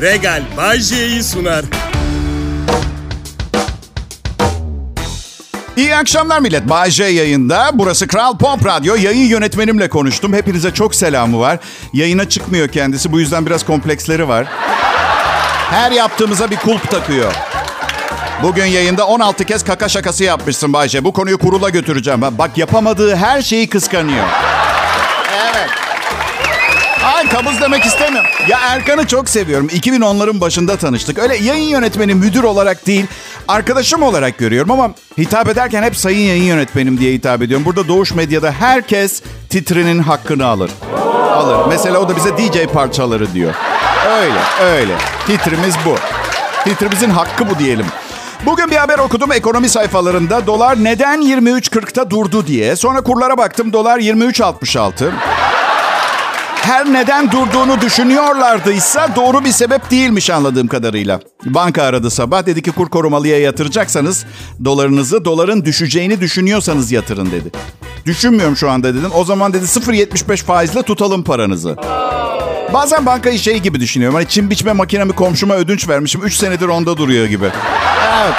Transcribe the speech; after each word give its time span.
Regal 0.00 0.42
Bajje'yi 0.56 1.22
sunar. 1.22 1.64
İyi 5.76 5.96
akşamlar 5.96 6.40
millet. 6.40 6.68
Bay 6.68 6.90
J 6.90 7.04
yayında. 7.04 7.70
Burası 7.74 8.08
Kral 8.08 8.38
Pop 8.38 8.66
Radyo. 8.66 8.94
Yayın 8.94 9.28
yönetmenimle 9.28 9.88
konuştum. 9.88 10.32
Hepinize 10.32 10.74
çok 10.74 10.94
selamı 10.94 11.40
var. 11.40 11.58
Yayına 11.92 12.28
çıkmıyor 12.28 12.68
kendisi. 12.68 13.12
Bu 13.12 13.20
yüzden 13.20 13.46
biraz 13.46 13.64
kompleksleri 13.64 14.28
var. 14.28 14.46
Her 15.70 15.90
yaptığımıza 15.90 16.50
bir 16.50 16.56
kulp 16.56 16.90
takıyor. 16.90 17.32
Bugün 18.42 18.64
yayında 18.64 19.06
16 19.06 19.44
kez 19.44 19.64
kaka 19.64 19.88
şakası 19.88 20.24
yapmışsın 20.24 20.72
Bayce. 20.72 21.04
Bu 21.04 21.12
konuyu 21.12 21.38
kurula 21.38 21.68
götüreceğim. 21.68 22.20
Bak 22.22 22.58
yapamadığı 22.58 23.16
her 23.16 23.42
şeyi 23.42 23.68
kıskanıyor. 23.68 24.24
Evet. 25.44 25.87
Ay 27.04 27.28
kabız 27.28 27.60
demek 27.60 27.84
istemiyorum. 27.86 28.30
Ya 28.48 28.58
Erkan'ı 28.62 29.06
çok 29.06 29.28
seviyorum. 29.28 29.66
2010'ların 29.66 30.40
başında 30.40 30.76
tanıştık. 30.76 31.18
Öyle 31.18 31.36
yayın 31.36 31.68
yönetmeni 31.68 32.14
müdür 32.14 32.42
olarak 32.42 32.86
değil, 32.86 33.06
arkadaşım 33.48 34.02
olarak 34.02 34.38
görüyorum 34.38 34.70
ama 34.70 34.90
hitap 35.18 35.48
ederken 35.48 35.82
hep 35.82 35.96
sayın 35.96 36.28
yayın 36.28 36.44
yönetmenim 36.44 36.98
diye 36.98 37.12
hitap 37.12 37.42
ediyorum. 37.42 37.66
Burada 37.66 37.88
Doğuş 37.88 38.14
Medya'da 38.14 38.52
herkes 38.52 39.22
titrinin 39.48 39.98
hakkını 39.98 40.46
alır. 40.46 40.70
Alır. 41.32 41.66
Mesela 41.68 41.98
o 41.98 42.08
da 42.08 42.16
bize 42.16 42.38
DJ 42.38 42.66
parçaları 42.72 43.32
diyor. 43.34 43.54
Öyle, 44.10 44.70
öyle. 44.72 44.94
Titrimiz 45.26 45.74
bu. 45.84 45.94
Titrimizin 46.64 47.10
hakkı 47.10 47.50
bu 47.50 47.58
diyelim. 47.58 47.86
Bugün 48.46 48.70
bir 48.70 48.76
haber 48.76 48.98
okudum 48.98 49.32
ekonomi 49.32 49.68
sayfalarında. 49.68 50.46
Dolar 50.46 50.84
neden 50.84 51.20
23.40'ta 51.20 52.10
durdu 52.10 52.46
diye. 52.46 52.76
Sonra 52.76 53.00
kurlara 53.00 53.38
baktım. 53.38 53.72
Dolar 53.72 53.98
23.66. 53.98 55.10
Her 56.62 56.92
neden 56.92 57.32
durduğunu 57.32 57.80
düşünüyorlardıysa 57.80 59.16
doğru 59.16 59.44
bir 59.44 59.52
sebep 59.52 59.90
değilmiş 59.90 60.30
anladığım 60.30 60.66
kadarıyla. 60.68 61.20
Banka 61.44 61.82
aradı 61.82 62.10
sabah 62.10 62.46
dedi 62.46 62.62
ki 62.62 62.70
kur 62.72 62.88
korumalıya 62.88 63.38
yatıracaksanız 63.40 64.24
dolarınızı 64.64 65.24
doların 65.24 65.64
düşeceğini 65.64 66.20
düşünüyorsanız 66.20 66.92
yatırın 66.92 67.26
dedi. 67.26 67.50
Düşünmüyorum 68.06 68.56
şu 68.56 68.70
anda 68.70 68.94
dedim. 68.94 69.10
O 69.14 69.24
zaman 69.24 69.52
dedi 69.52 69.64
0.75 69.64 70.36
faizle 70.44 70.82
tutalım 70.82 71.24
paranızı. 71.24 71.76
Bazen 72.72 73.06
bankayı 73.06 73.38
şey 73.38 73.58
gibi 73.58 73.80
düşünüyorum. 73.80 74.14
Hani 74.14 74.28
çim 74.28 74.50
biçme 74.50 74.72
makinemi 74.72 75.12
komşuma 75.12 75.54
ödünç 75.54 75.88
vermişim. 75.88 76.24
3 76.24 76.34
senedir 76.34 76.68
onda 76.68 76.96
duruyor 76.96 77.26
gibi. 77.26 77.44
Evet. 78.24 78.34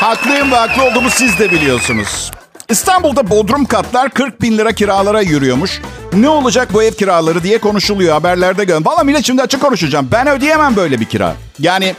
Haklıyım 0.00 0.50
ve 0.52 0.56
haklı 0.56 0.84
olduğumu 0.84 1.10
siz 1.10 1.38
de 1.38 1.50
biliyorsunuz. 1.50 2.30
İstanbul'da 2.72 3.30
bodrum 3.30 3.64
katlar 3.64 4.10
40 4.10 4.42
bin 4.42 4.58
lira 4.58 4.72
kiralara 4.72 5.20
yürüyormuş. 5.20 5.80
Ne 6.12 6.28
olacak 6.28 6.68
bu 6.72 6.82
ev 6.82 6.92
kiraları 6.92 7.42
diye 7.42 7.58
konuşuluyor 7.58 8.12
haberlerde 8.12 8.64
gör. 8.64 8.84
Valla 8.84 9.04
millet 9.04 9.24
şimdi 9.24 9.42
açık 9.42 9.60
konuşacağım. 9.60 10.08
Ben 10.12 10.28
ödeyemem 10.28 10.76
böyle 10.76 11.00
bir 11.00 11.04
kira. 11.04 11.34
Yani 11.58 11.94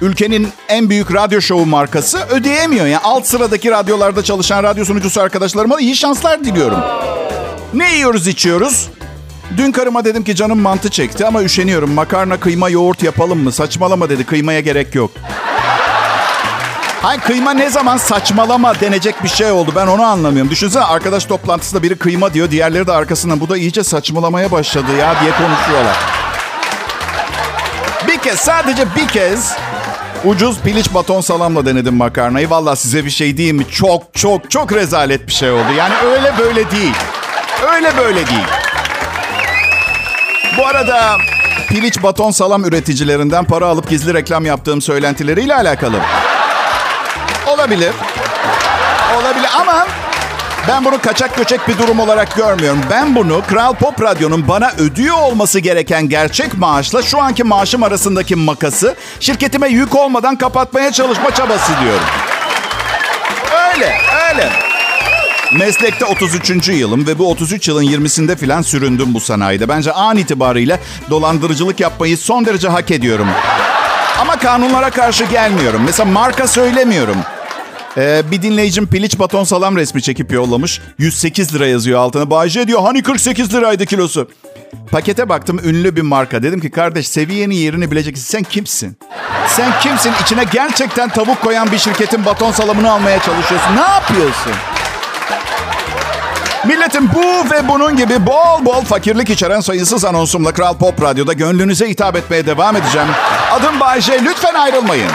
ülkenin 0.00 0.48
en 0.68 0.90
büyük 0.90 1.14
radyo 1.14 1.40
şovu 1.40 1.66
markası 1.66 2.18
ödeyemiyor. 2.30 2.86
Yani 2.86 3.02
alt 3.04 3.26
sıradaki 3.26 3.70
radyolarda 3.70 4.24
çalışan 4.24 4.62
radyo 4.62 4.84
sunucusu 4.84 5.20
arkadaşlarıma 5.20 5.80
iyi 5.80 5.96
şanslar 5.96 6.44
diliyorum. 6.44 6.78
Ne 7.74 7.94
yiyoruz 7.94 8.26
içiyoruz? 8.26 8.88
Dün 9.56 9.72
karıma 9.72 10.04
dedim 10.04 10.24
ki 10.24 10.34
canım 10.34 10.60
mantı 10.60 10.90
çekti 10.90 11.26
ama 11.26 11.42
üşeniyorum. 11.42 11.92
Makarna, 11.92 12.40
kıyma, 12.40 12.68
yoğurt 12.68 13.02
yapalım 13.02 13.38
mı? 13.38 13.52
Saçmalama 13.52 14.10
dedi. 14.10 14.24
Kıymaya 14.24 14.60
gerek 14.60 14.94
yok. 14.94 15.10
Hayır 17.02 17.20
kıyma 17.20 17.50
ne 17.50 17.70
zaman 17.70 17.96
saçmalama 17.96 18.80
denecek 18.80 19.24
bir 19.24 19.28
şey 19.28 19.50
oldu. 19.50 19.72
Ben 19.76 19.86
onu 19.86 20.02
anlamıyorum. 20.02 20.50
Düşünsene 20.50 20.84
arkadaş 20.84 21.24
toplantısında 21.24 21.82
biri 21.82 21.98
kıyma 21.98 22.34
diyor. 22.34 22.50
Diğerleri 22.50 22.86
de 22.86 22.92
arkasından 22.92 23.40
bu 23.40 23.48
da 23.48 23.56
iyice 23.56 23.84
saçmalamaya 23.84 24.50
başladı 24.50 24.96
ya 24.98 25.14
diye 25.20 25.30
konuşuyorlar. 25.32 25.96
Bir 28.08 28.18
kez 28.18 28.38
sadece 28.40 28.84
bir 28.96 29.08
kez 29.08 29.52
ucuz 30.24 30.60
piliç 30.60 30.94
baton 30.94 31.20
salamla 31.20 31.66
denedim 31.66 31.96
makarnayı. 31.96 32.50
Valla 32.50 32.76
size 32.76 33.04
bir 33.04 33.10
şey 33.10 33.36
diyeyim 33.36 33.56
mi? 33.56 33.64
Çok 33.70 34.14
çok 34.14 34.50
çok 34.50 34.72
rezalet 34.72 35.26
bir 35.26 35.32
şey 35.32 35.50
oldu. 35.50 35.72
Yani 35.78 35.94
öyle 36.04 36.38
böyle 36.38 36.70
değil. 36.70 36.94
Öyle 37.74 37.96
böyle 37.96 38.26
değil. 38.26 38.46
Bu 40.58 40.66
arada 40.66 41.16
piliç 41.68 42.02
baton 42.02 42.30
salam 42.30 42.64
üreticilerinden 42.64 43.44
para 43.44 43.66
alıp 43.66 43.88
gizli 43.90 44.14
reklam 44.14 44.46
yaptığım 44.46 44.82
söylentileriyle 44.82 45.54
alakalı. 45.54 45.96
Olabilir. 47.54 47.92
Olabilir 49.20 49.48
ama 49.60 49.86
ben 50.68 50.84
bunu 50.84 51.00
kaçak 51.00 51.36
göçek 51.36 51.68
bir 51.68 51.78
durum 51.78 52.00
olarak 52.00 52.36
görmüyorum. 52.36 52.80
Ben 52.90 53.14
bunu 53.14 53.42
Kral 53.48 53.74
Pop 53.74 54.02
Radyo'nun 54.02 54.48
bana 54.48 54.72
ödüyor 54.78 55.16
olması 55.16 55.58
gereken 55.58 56.08
gerçek 56.08 56.58
maaşla 56.58 57.02
şu 57.02 57.20
anki 57.20 57.44
maaşım 57.44 57.82
arasındaki 57.82 58.36
makası 58.36 58.94
şirketime 59.20 59.68
yük 59.68 59.94
olmadan 59.94 60.36
kapatmaya 60.36 60.92
çalışma 60.92 61.34
çabası 61.34 61.72
diyorum. 61.80 62.06
Öyle, 63.74 64.00
öyle. 64.30 64.50
Meslekte 65.52 66.04
33. 66.04 66.68
yılım 66.68 67.06
ve 67.06 67.18
bu 67.18 67.30
33 67.30 67.68
yılın 67.68 67.84
20'sinde 67.84 68.36
filan 68.36 68.62
süründüm 68.62 69.14
bu 69.14 69.20
sanayide. 69.20 69.68
Bence 69.68 69.92
an 69.92 70.16
itibariyle 70.16 70.80
dolandırıcılık 71.10 71.80
yapmayı 71.80 72.18
son 72.18 72.46
derece 72.46 72.68
hak 72.68 72.90
ediyorum. 72.90 73.28
Ama 74.20 74.38
kanunlara 74.38 74.90
karşı 74.90 75.24
gelmiyorum. 75.24 75.82
Mesela 75.86 76.10
marka 76.10 76.48
söylemiyorum. 76.48 77.16
Ee, 77.98 78.22
bir 78.30 78.42
dinleyicim 78.42 78.86
piliç 78.86 79.18
baton 79.18 79.44
salam 79.44 79.76
resmi 79.76 80.02
çekip 80.02 80.32
yollamış. 80.32 80.80
108 80.98 81.54
lira 81.54 81.66
yazıyor 81.66 82.00
altına. 82.00 82.30
Bayce 82.30 82.66
diyor 82.66 82.82
hani 82.82 83.02
48 83.02 83.54
liraydı 83.54 83.86
kilosu. 83.86 84.30
Pakete 84.90 85.28
baktım 85.28 85.60
ünlü 85.64 85.96
bir 85.96 86.02
marka. 86.02 86.42
Dedim 86.42 86.60
ki 86.60 86.70
kardeş 86.70 87.08
seviyenin 87.08 87.54
yerini 87.54 87.90
bileceksin. 87.90 88.24
Sen 88.24 88.42
kimsin? 88.42 88.98
Sen 89.48 89.72
kimsin? 89.80 90.12
İçine 90.22 90.44
gerçekten 90.52 91.08
tavuk 91.08 91.42
koyan 91.42 91.72
bir 91.72 91.78
şirketin 91.78 92.24
baton 92.24 92.52
salamını 92.52 92.90
almaya 92.90 93.22
çalışıyorsun. 93.22 93.76
Ne 93.76 93.80
yapıyorsun? 93.80 94.52
Milletin 96.66 97.10
bu 97.14 97.50
ve 97.50 97.68
bunun 97.68 97.96
gibi 97.96 98.26
bol 98.26 98.64
bol 98.64 98.84
fakirlik 98.84 99.30
içeren 99.30 99.60
sayısız 99.60 100.04
anonsumla 100.04 100.52
Kral 100.52 100.74
Pop 100.74 101.02
Radyo'da 101.02 101.32
gönlünüze 101.32 101.88
hitap 101.88 102.16
etmeye 102.16 102.46
devam 102.46 102.76
edeceğim. 102.76 103.08
Adım 103.52 103.80
Bayece. 103.80 104.24
Lütfen 104.24 104.54
ayrılmayın. 104.54 105.10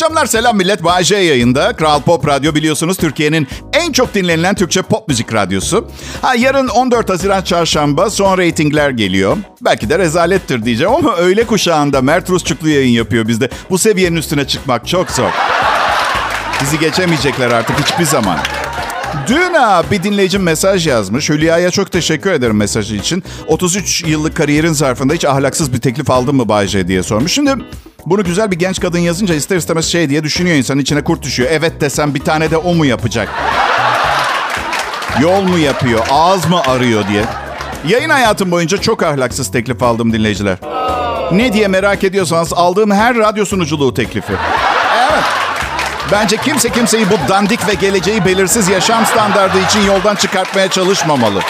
Akşamlar, 0.00 0.26
selam 0.26 0.56
millet. 0.56 0.84
Bayece 0.84 1.16
yayında. 1.16 1.72
Kral 1.76 2.00
Pop 2.00 2.26
Radyo 2.26 2.54
biliyorsunuz 2.54 2.96
Türkiye'nin 2.96 3.48
en 3.72 3.92
çok 3.92 4.14
dinlenilen 4.14 4.54
Türkçe 4.54 4.82
pop 4.82 5.08
müzik 5.08 5.34
radyosu. 5.34 5.88
Ha, 6.22 6.34
yarın 6.34 6.68
14 6.68 7.08
Haziran 7.10 7.42
Çarşamba 7.42 8.10
son 8.10 8.38
reytingler 8.38 8.90
geliyor. 8.90 9.36
Belki 9.60 9.90
de 9.90 9.98
rezalettir 9.98 10.64
diyeceğim 10.64 10.92
ama 10.94 11.14
öğle 11.16 11.44
kuşağında 11.44 12.02
Mert 12.02 12.30
Rusçuklu 12.30 12.68
yayın 12.68 12.92
yapıyor 12.92 13.28
bizde. 13.28 13.48
Bu 13.70 13.78
seviyenin 13.78 14.16
üstüne 14.16 14.46
çıkmak 14.46 14.88
çok 14.88 15.10
zor. 15.10 15.30
Bizi 16.62 16.78
geçemeyecekler 16.78 17.50
artık 17.50 17.80
hiçbir 17.80 18.04
zaman. 18.04 18.38
Dün 19.26 19.54
ha, 19.54 19.82
bir 19.90 20.02
dinleyicim 20.02 20.42
mesaj 20.42 20.86
yazmış. 20.86 21.30
Hülya'ya 21.30 21.70
çok 21.70 21.92
teşekkür 21.92 22.32
ederim 22.32 22.56
mesajı 22.56 22.96
için. 22.96 23.24
33 23.46 24.04
yıllık 24.06 24.36
kariyerin 24.36 24.72
zarfında 24.72 25.14
hiç 25.14 25.24
ahlaksız 25.24 25.72
bir 25.72 25.78
teklif 25.80 26.10
aldın 26.10 26.36
mı 26.36 26.48
Bayce 26.48 26.88
diye 26.88 27.02
sormuş. 27.02 27.32
Şimdi 27.32 27.54
bunu 28.06 28.24
güzel 28.24 28.50
bir 28.50 28.56
genç 28.58 28.80
kadın 28.80 28.98
yazınca 28.98 29.34
ister 29.34 29.56
istemez 29.56 29.84
şey 29.86 30.08
diye 30.10 30.24
düşünüyor 30.24 30.56
insanın 30.56 30.80
içine 30.80 31.04
kurt 31.04 31.22
düşüyor. 31.22 31.48
Evet 31.52 31.80
desem 31.80 32.14
bir 32.14 32.20
tane 32.20 32.50
de 32.50 32.56
o 32.56 32.74
mu 32.74 32.86
yapacak? 32.86 33.28
Yol 35.22 35.42
mu 35.42 35.58
yapıyor, 35.58 36.00
ağız 36.10 36.48
mı 36.48 36.60
arıyor 36.62 37.08
diye. 37.08 37.24
Yayın 37.88 38.10
hayatım 38.10 38.50
boyunca 38.50 38.78
çok 38.78 39.02
ahlaksız 39.02 39.50
teklif 39.50 39.82
aldım 39.82 40.12
dinleyiciler. 40.12 40.58
Ne 41.32 41.52
diye 41.52 41.68
merak 41.68 42.04
ediyorsanız 42.04 42.52
aldığım 42.52 42.90
her 42.90 43.16
radyo 43.16 43.44
sunuculuğu 43.44 43.94
teklifi. 43.94 44.32
Bence 46.12 46.36
kimse 46.36 46.68
kimseyi 46.70 47.06
bu 47.10 47.28
dandik 47.28 47.68
ve 47.68 47.74
geleceği 47.74 48.24
belirsiz 48.24 48.68
yaşam 48.68 49.06
standardı 49.06 49.58
için 49.60 49.80
yoldan 49.80 50.16
çıkartmaya 50.16 50.68
çalışmamalı. 50.68 51.40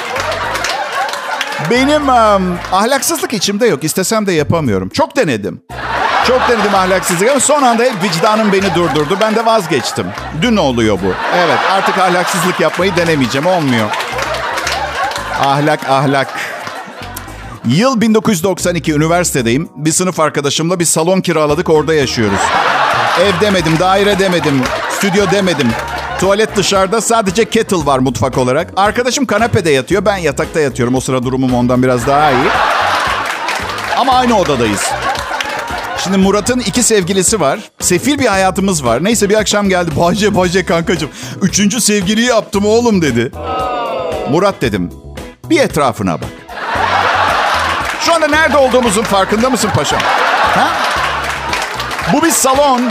Benim 1.71 2.09
um, 2.09 2.59
ahlaksızlık 2.73 3.33
içimde 3.33 3.67
yok. 3.67 3.85
İstesem 3.85 4.27
de 4.27 4.33
yapamıyorum. 4.33 4.89
Çok 4.89 5.17
denedim. 5.17 5.63
Çok 6.27 6.49
denedim 6.49 6.75
ahlaksızlık 6.75 7.31
ama 7.31 7.41
son 7.41 7.63
anda 7.63 7.83
hep 7.83 7.93
vicdanım 8.03 8.53
beni 8.53 8.75
durdurdu. 8.75 9.19
Ben 9.21 9.37
de 9.37 9.47
vazgeçtim. 9.47 10.07
Dün 10.43 10.57
oluyor 10.57 10.99
bu. 11.05 11.13
Evet 11.37 11.59
artık 11.73 11.99
ahlaksızlık 11.99 12.61
yapmayı 12.61 12.97
denemeyeceğim. 12.97 13.47
Olmuyor. 13.47 13.91
Ahlak 15.45 15.89
ahlak. 15.89 16.29
Yıl 17.67 18.01
1992 18.01 18.93
üniversitedeyim. 18.93 19.69
Bir 19.77 19.93
sınıf 19.93 20.21
arkadaşımla 20.21 20.81
bir 20.81 20.85
salon 20.85 21.21
kiraladık 21.21 21.71
orada 21.71 21.95
yaşıyoruz. 21.95 22.41
Ev 23.21 23.41
demedim, 23.41 23.79
daire 23.81 24.19
demedim, 24.19 24.63
stüdyo 24.91 25.31
demedim. 25.31 25.69
Tuvalet 26.21 26.57
dışarıda 26.57 27.01
sadece 27.01 27.45
kettle 27.45 27.87
var 27.87 27.99
mutfak 27.99 28.39
olarak. 28.39 28.73
Arkadaşım 28.77 29.27
kanepede 29.27 29.71
yatıyor, 29.71 30.05
ben 30.05 30.17
yatakta 30.17 30.61
yatıyorum. 30.61 30.95
O 30.95 31.01
sıra 31.01 31.23
durumum 31.23 31.55
ondan 31.55 31.83
biraz 31.83 32.07
daha 32.07 32.31
iyi. 32.31 32.49
Ama 33.97 34.13
aynı 34.13 34.39
odadayız. 34.39 34.91
Şimdi 36.05 36.17
Murat'ın 36.17 36.61
iki 36.61 36.83
sevgilisi 36.83 37.41
var. 37.41 37.59
Sefil 37.81 38.19
bir 38.19 38.27
hayatımız 38.27 38.85
var. 38.85 39.05
Neyse 39.05 39.29
bir 39.29 39.35
akşam 39.35 39.69
geldi. 39.69 39.91
Bahçe 39.97 40.37
bahçe 40.37 40.65
kankacığım. 40.65 41.11
Üçüncü 41.43 41.81
sevgiliyi 41.81 42.27
yaptım 42.27 42.67
oğlum 42.67 43.03
dedi. 43.03 43.33
Murat 44.31 44.55
dedim. 44.61 44.91
Bir 45.51 45.61
etrafına 45.61 46.21
bak. 46.21 46.29
Şu 48.01 48.15
anda 48.15 48.27
nerede 48.29 48.57
olduğumuzun 48.57 49.03
farkında 49.03 49.51
mısın 49.51 49.71
paşam? 49.75 50.01
Ha? 50.55 50.69
Bu 52.13 52.23
bir 52.23 52.31
salon. 52.31 52.83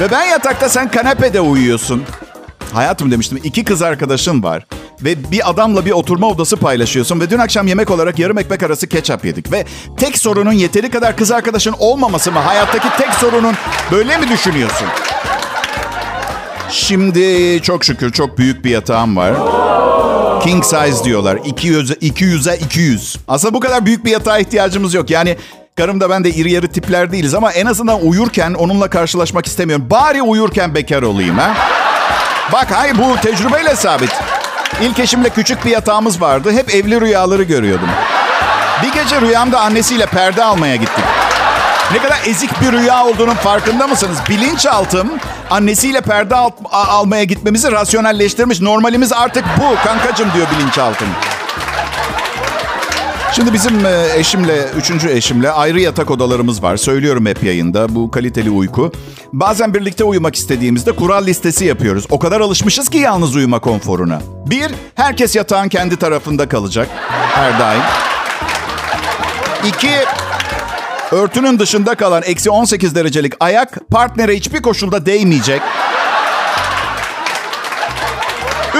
Ve 0.00 0.10
ben 0.10 0.24
yatakta 0.24 0.68
sen 0.68 0.90
kanepede 0.90 1.40
uyuyorsun. 1.40 2.04
Hayatım 2.72 3.10
demiştim 3.10 3.40
iki 3.44 3.64
kız 3.64 3.82
arkadaşın 3.82 4.42
var. 4.42 4.66
Ve 5.02 5.30
bir 5.30 5.50
adamla 5.50 5.84
bir 5.86 5.90
oturma 5.90 6.26
odası 6.26 6.56
paylaşıyorsun. 6.56 7.20
Ve 7.20 7.30
dün 7.30 7.38
akşam 7.38 7.66
yemek 7.66 7.90
olarak 7.90 8.18
yarım 8.18 8.38
ekmek 8.38 8.62
arası 8.62 8.86
ketçap 8.86 9.24
yedik. 9.24 9.52
Ve 9.52 9.64
tek 9.96 10.18
sorunun 10.18 10.52
yeteri 10.52 10.90
kadar 10.90 11.16
kız 11.16 11.32
arkadaşın 11.32 11.74
olmaması 11.78 12.32
mı? 12.32 12.38
Hayattaki 12.38 12.88
tek 12.98 13.14
sorunun 13.14 13.54
böyle 13.90 14.18
mi 14.18 14.28
düşünüyorsun? 14.28 14.88
Şimdi 16.70 17.60
çok 17.62 17.84
şükür 17.84 18.12
çok 18.12 18.38
büyük 18.38 18.64
bir 18.64 18.70
yatağım 18.70 19.16
var. 19.16 19.34
King 20.42 20.64
size 20.64 21.04
diyorlar. 21.04 21.36
200'e 21.36 22.08
200'e 22.08 22.56
200. 22.56 23.16
Aslında 23.28 23.54
bu 23.54 23.60
kadar 23.60 23.86
büyük 23.86 24.04
bir 24.04 24.10
yatağa 24.10 24.38
ihtiyacımız 24.38 24.94
yok. 24.94 25.10
Yani 25.10 25.36
karım 25.76 26.00
da 26.00 26.10
ben 26.10 26.24
de 26.24 26.30
iri 26.30 26.52
yarı 26.52 26.68
tipler 26.68 27.12
değiliz 27.12 27.34
ama 27.34 27.52
en 27.52 27.66
azından 27.66 28.06
uyurken 28.06 28.54
onunla 28.54 28.90
karşılaşmak 28.90 29.46
istemiyorum. 29.46 29.86
Bari 29.90 30.22
uyurken 30.22 30.74
bekar 30.74 31.02
olayım 31.02 31.38
ha. 31.38 31.54
Bak 32.52 32.70
hay 32.70 32.98
bu 32.98 33.16
tecrübeyle 33.22 33.76
sabit. 33.76 34.10
İlk 34.82 34.98
eşimle 34.98 35.28
küçük 35.28 35.64
bir 35.64 35.70
yatağımız 35.70 36.20
vardı. 36.20 36.52
Hep 36.52 36.74
evli 36.74 37.00
rüyaları 37.00 37.42
görüyordum. 37.42 37.88
Bir 38.82 38.92
gece 39.02 39.20
rüyamda 39.20 39.60
annesiyle 39.60 40.06
perde 40.06 40.44
almaya 40.44 40.76
gittik. 40.76 41.04
Ne 41.92 41.98
kadar 41.98 42.18
ezik 42.26 42.60
bir 42.60 42.72
rüya 42.72 43.04
olduğunun 43.06 43.34
farkında 43.34 43.86
mısınız? 43.86 44.18
Bilinçaltım 44.28 45.10
annesiyle 45.50 46.00
perde 46.00 46.34
al- 46.34 46.50
almaya 46.72 47.24
gitmemizi 47.24 47.72
rasyonelleştirmiş. 47.72 48.60
Normalimiz 48.60 49.12
artık 49.12 49.44
bu 49.60 49.84
kankacım 49.88 50.28
diyor 50.34 50.46
bilinçaltım. 50.58 51.08
Şimdi 53.36 53.52
bizim 53.52 53.86
e, 53.86 54.06
eşimle, 54.16 54.68
üçüncü 54.76 55.08
eşimle 55.08 55.50
ayrı 55.50 55.80
yatak 55.80 56.10
odalarımız 56.10 56.62
var. 56.62 56.76
Söylüyorum 56.76 57.26
hep 57.26 57.42
yayında 57.42 57.94
bu 57.94 58.10
kaliteli 58.10 58.50
uyku. 58.50 58.92
Bazen 59.32 59.74
birlikte 59.74 60.04
uyumak 60.04 60.36
istediğimizde 60.36 60.92
kural 60.92 61.26
listesi 61.26 61.64
yapıyoruz. 61.64 62.06
O 62.10 62.18
kadar 62.18 62.40
alışmışız 62.40 62.88
ki 62.88 62.98
yalnız 62.98 63.36
uyuma 63.36 63.58
konforuna. 63.58 64.22
Bir, 64.46 64.72
herkes 64.94 65.36
yatağın 65.36 65.68
kendi 65.68 65.96
tarafında 65.96 66.48
kalacak. 66.48 66.88
Her 67.34 67.60
daim. 67.60 67.82
İki, 69.66 69.94
örtünün 71.10 71.58
dışında 71.58 71.94
kalan 71.94 72.22
eksi 72.22 72.50
18 72.50 72.94
derecelik 72.94 73.32
ayak 73.40 73.90
partnere 73.90 74.36
hiçbir 74.36 74.62
koşulda 74.62 75.06
değmeyecek. 75.06 75.62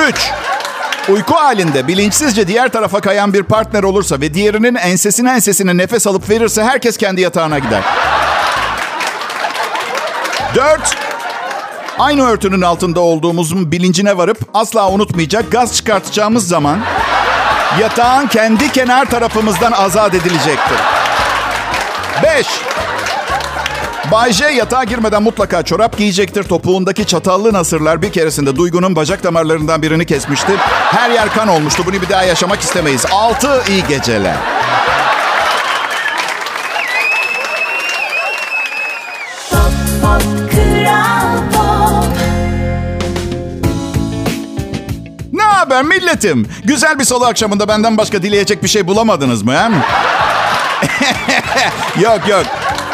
Üç, 0.09 0.31
Uyku 1.09 1.35
halinde 1.35 1.89
bilinçsizce 1.89 2.49
diğer 2.49 2.69
tarafa 2.69 3.01
kayan 3.01 3.33
bir 3.33 3.43
partner 3.43 3.83
olursa 3.83 4.21
ve 4.21 4.35
diğerinin 4.35 4.75
ensesine 4.75 5.31
ensesine 5.31 5.77
nefes 5.77 6.07
alıp 6.07 6.31
verirse 6.31 6.65
herkes 6.65 6.97
kendi 6.97 7.21
yatağına 7.21 7.59
gider. 7.59 7.83
Dört, 10.55 10.97
aynı 11.99 12.23
örtünün 12.23 12.63
altında 12.63 13.01
olduğumuzun 13.01 13.73
bilincine 13.73 14.19
varıp 14.19 14.39
asla 14.55 14.91
unutmayacak 14.91 15.51
gaz 15.51 15.77
çıkartacağımız 15.77 16.49
zaman 16.49 16.79
yatağın 17.81 18.27
kendi 18.27 18.73
kenar 18.73 19.11
tarafımızdan 19.11 19.73
azat 19.73 20.15
edilecektir. 20.15 20.79
Beş, 22.23 22.47
Bay 24.13 24.33
J 24.33 24.45
yatağa 24.51 24.85
girmeden 24.85 25.23
mutlaka 25.23 25.63
çorap 25.63 25.99
giyecektir. 25.99 26.43
Topuğundaki 26.43 27.07
çatallı 27.07 27.53
nasırlar 27.53 28.03
bir 28.03 28.13
keresinde 28.13 28.57
Duygu'nun 28.57 28.97
bacak 28.97 29.25
damarlarından 29.25 29.83
birini 29.83 30.07
kesmişti. 30.07 30.53
Her 30.91 31.11
yer 31.11 31.35
kan 31.35 31.49
olmuştu. 31.49 31.83
Bunu 31.87 32.03
bir 32.03 32.09
daha 32.09 32.25
yaşamak 32.25 32.61
istemeyiz. 32.61 33.07
Altı 33.13 33.63
iyi 33.69 33.85
geceler. 33.89 34.37
Ne 45.33 45.43
haber 45.43 45.83
milletim? 45.83 46.49
Güzel 46.65 46.99
bir 46.99 47.05
salı 47.05 47.27
akşamında 47.27 47.69
benden 47.69 47.97
başka 47.97 48.23
dileyecek 48.23 48.63
bir 48.63 48.69
şey 48.69 48.87
bulamadınız 48.87 49.43
mı? 49.43 49.55
Hem? 49.57 49.73
yok 52.03 52.29
yok. 52.29 52.47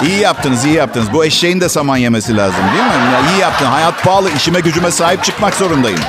İyi 0.07 0.19
yaptınız, 0.21 0.65
iyi 0.65 0.75
yaptınız. 0.75 1.13
Bu 1.13 1.25
eşeğin 1.25 1.61
de 1.61 1.69
saman 1.69 1.97
yemesi 1.97 2.37
lazım 2.37 2.61
değil 2.73 2.85
mi? 2.85 3.13
Ya, 3.15 3.21
iyi 3.37 3.41
yaptın. 3.41 3.67
Hayat 3.67 4.05
pahalı. 4.05 4.31
İşime 4.37 4.61
gücüme 4.61 4.91
sahip 4.91 5.25
çıkmak 5.25 5.55
zorundayım. 5.55 6.01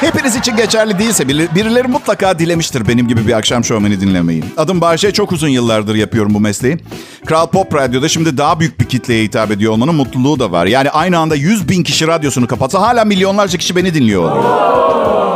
Hepiniz 0.00 0.36
için 0.36 0.56
geçerli 0.56 0.98
değilse 0.98 1.24
biri- 1.24 1.54
birileri 1.54 1.88
mutlaka 1.88 2.38
dilemiştir 2.38 2.88
benim 2.88 3.08
gibi 3.08 3.26
bir 3.26 3.32
akşam 3.32 3.64
şovmeni 3.64 4.00
dinlemeyi. 4.00 4.44
Adım 4.56 4.80
Bahçe, 4.80 5.12
çok 5.12 5.32
uzun 5.32 5.48
yıllardır 5.48 5.94
yapıyorum 5.94 6.34
bu 6.34 6.40
mesleği. 6.40 6.78
Kral 7.26 7.46
Pop 7.46 7.74
Radyo'da 7.74 8.08
şimdi 8.08 8.38
daha 8.38 8.60
büyük 8.60 8.80
bir 8.80 8.84
kitleye 8.84 9.24
hitap 9.24 9.50
ediyor 9.50 9.72
olmanın 9.72 9.94
mutluluğu 9.94 10.38
da 10.38 10.52
var. 10.52 10.66
Yani 10.66 10.90
aynı 10.90 11.18
anda 11.18 11.34
100 11.34 11.68
bin 11.68 11.82
kişi 11.82 12.06
radyosunu 12.06 12.46
kapatsa 12.46 12.80
hala 12.80 13.04
milyonlarca 13.04 13.58
kişi 13.58 13.76
beni 13.76 13.94
dinliyor. 13.94 14.44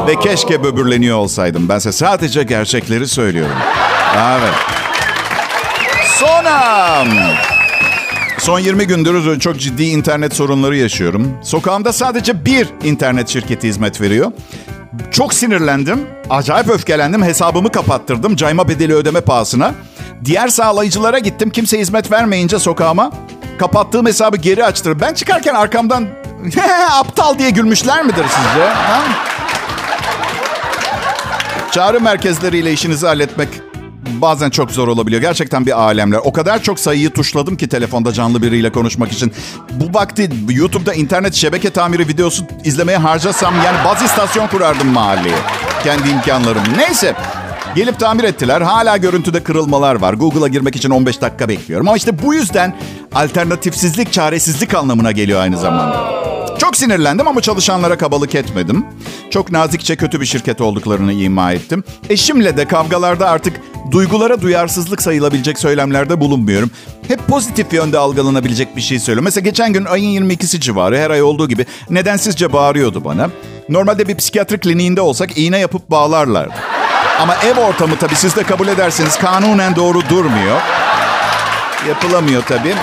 Ve 0.07 0.17
keşke 0.21 0.65
böbürleniyor 0.65 1.17
olsaydım. 1.19 1.69
Bense 1.69 1.93
sadece 1.93 2.43
gerçekleri 2.43 3.09
söylüyorum. 3.09 3.57
Evet. 4.17 4.55
Sonam. 6.19 7.09
Son 8.39 8.59
20 8.59 8.87
gündür 8.87 9.41
çok 9.41 9.61
ciddi 9.61 9.85
internet 9.85 10.35
sorunları 10.35 10.77
yaşıyorum. 10.77 11.39
Sokağımda 11.43 11.93
sadece 11.93 12.45
bir 12.45 12.69
internet 12.85 13.29
şirketi 13.29 13.69
hizmet 13.69 14.01
veriyor. 14.01 14.33
Çok 15.11 15.35
sinirlendim. 15.35 16.07
Acayip 16.31 16.69
öfkelendim. 16.69 17.23
Hesabımı 17.23 17.73
kapattırdım. 17.73 18.37
Cayma 18.37 18.69
bedeli 18.69 18.95
ödeme 18.95 19.21
pahasına. 19.21 19.75
Diğer 20.25 20.49
sağlayıcılara 20.49 21.19
gittim. 21.19 21.51
Kimse 21.51 21.79
hizmet 21.81 22.13
vermeyince 22.13 22.59
sokağıma. 22.59 23.11
Kapattığım 23.59 24.07
hesabı 24.07 24.37
geri 24.37 24.65
açtırdım. 24.65 25.01
Ben 25.01 25.15
çıkarken 25.15 25.55
arkamdan 25.55 26.07
aptal 26.93 27.39
diye 27.39 27.51
gülmüşler 27.51 28.03
midir 28.05 28.25
sizce? 28.25 28.69
Ha? 28.69 29.03
Çağrı 31.73 32.01
merkezleriyle 32.01 32.73
işinizi 32.73 33.07
halletmek 33.07 33.49
bazen 34.09 34.51
çok 34.51 34.71
zor 34.71 34.89
olabiliyor. 34.89 35.23
Gerçekten 35.23 35.67
bir 35.67 35.81
alemler. 35.81 36.21
O 36.25 36.33
kadar 36.33 36.63
çok 36.63 36.79
sayıyı 36.81 37.11
tuşladım 37.11 37.57
ki 37.57 37.69
telefonda 37.69 38.13
canlı 38.13 38.43
biriyle 38.43 38.73
konuşmak 38.73 39.13
için. 39.13 39.33
Bu 39.71 39.99
vakti 39.99 40.31
YouTube'da 40.49 40.95
internet 40.95 41.35
şebeke 41.35 41.71
tamiri 41.71 42.09
videosu 42.09 42.45
izlemeye 42.65 42.99
harcasam 42.99 43.55
yani 43.65 43.77
baz 43.85 44.03
istasyon 44.03 44.47
kurardım 44.47 44.89
mahalleye. 44.89 45.39
Kendi 45.85 46.09
imkanlarım. 46.09 46.63
Neyse. 46.77 47.15
Gelip 47.77 48.01
tamir 48.01 48.25
ettiler. 48.25 48.61
Hala 48.61 48.97
görüntüde 48.97 49.43
kırılmalar 49.43 49.95
var. 49.95 50.15
Google'a 50.15 50.49
girmek 50.49 50.77
için 50.77 50.91
15 50.91 51.21
dakika 51.21 51.49
bekliyorum. 51.49 51.89
Ama 51.89 51.97
işte 51.97 52.23
bu 52.23 52.35
yüzden 52.35 52.77
alternatifsizlik, 53.15 54.13
çaresizlik 54.13 54.75
anlamına 54.75 55.13
geliyor 55.13 55.41
aynı 55.41 55.59
zamanda. 55.59 56.36
Çok 56.67 56.77
sinirlendim 56.77 57.29
ama 57.29 57.41
çalışanlara 57.41 57.99
kabalık 57.99 58.35
etmedim. 58.35 58.87
Çok 59.31 59.53
nazikçe 59.53 59.97
kötü 59.97 60.21
bir 60.21 60.27
şirket 60.27 60.61
olduklarını 60.61 61.13
ima 61.13 61.53
ettim. 61.53 61.85
Eşimle 62.11 62.57
de 62.57 62.65
kavgalarda 62.65 63.29
artık 63.29 63.61
duygulara 63.91 64.41
duyarsızlık 64.41 65.03
sayılabilecek 65.03 65.59
söylemlerde 65.59 66.21
bulunmuyorum. 66.21 66.71
Hep 67.09 67.27
pozitif 67.27 67.73
yönde 67.73 67.99
algılanabilecek 67.99 68.77
bir 68.77 68.81
şey 68.81 68.99
söylüyorum. 68.99 69.25
Mesela 69.25 69.45
geçen 69.45 69.73
gün 69.73 69.85
ayın 69.85 70.29
22'si 70.29 70.61
civarı 70.61 70.99
her 70.99 71.11
ay 71.11 71.23
olduğu 71.23 71.49
gibi 71.49 71.67
nedensizce 71.91 72.53
bağırıyordu 72.53 73.05
bana. 73.05 73.31
Normalde 73.69 74.09
bir 74.09 74.17
psikiyatri 74.17 74.59
kliniğinde 74.59 75.01
olsak 75.01 75.39
iğne 75.39 75.59
yapıp 75.59 75.91
bağlarlardı. 75.91 76.55
Ama 77.21 77.35
ev 77.35 77.61
ortamı 77.61 77.97
tabii 77.97 78.17
siz 78.17 78.37
de 78.37 78.43
kabul 78.43 78.69
ederseniz 78.69 79.19
kanunen 79.19 79.77
doğru 79.77 80.09
durmuyor. 80.09 80.61
Yapılamıyor 81.89 82.43
tabii. 82.43 82.75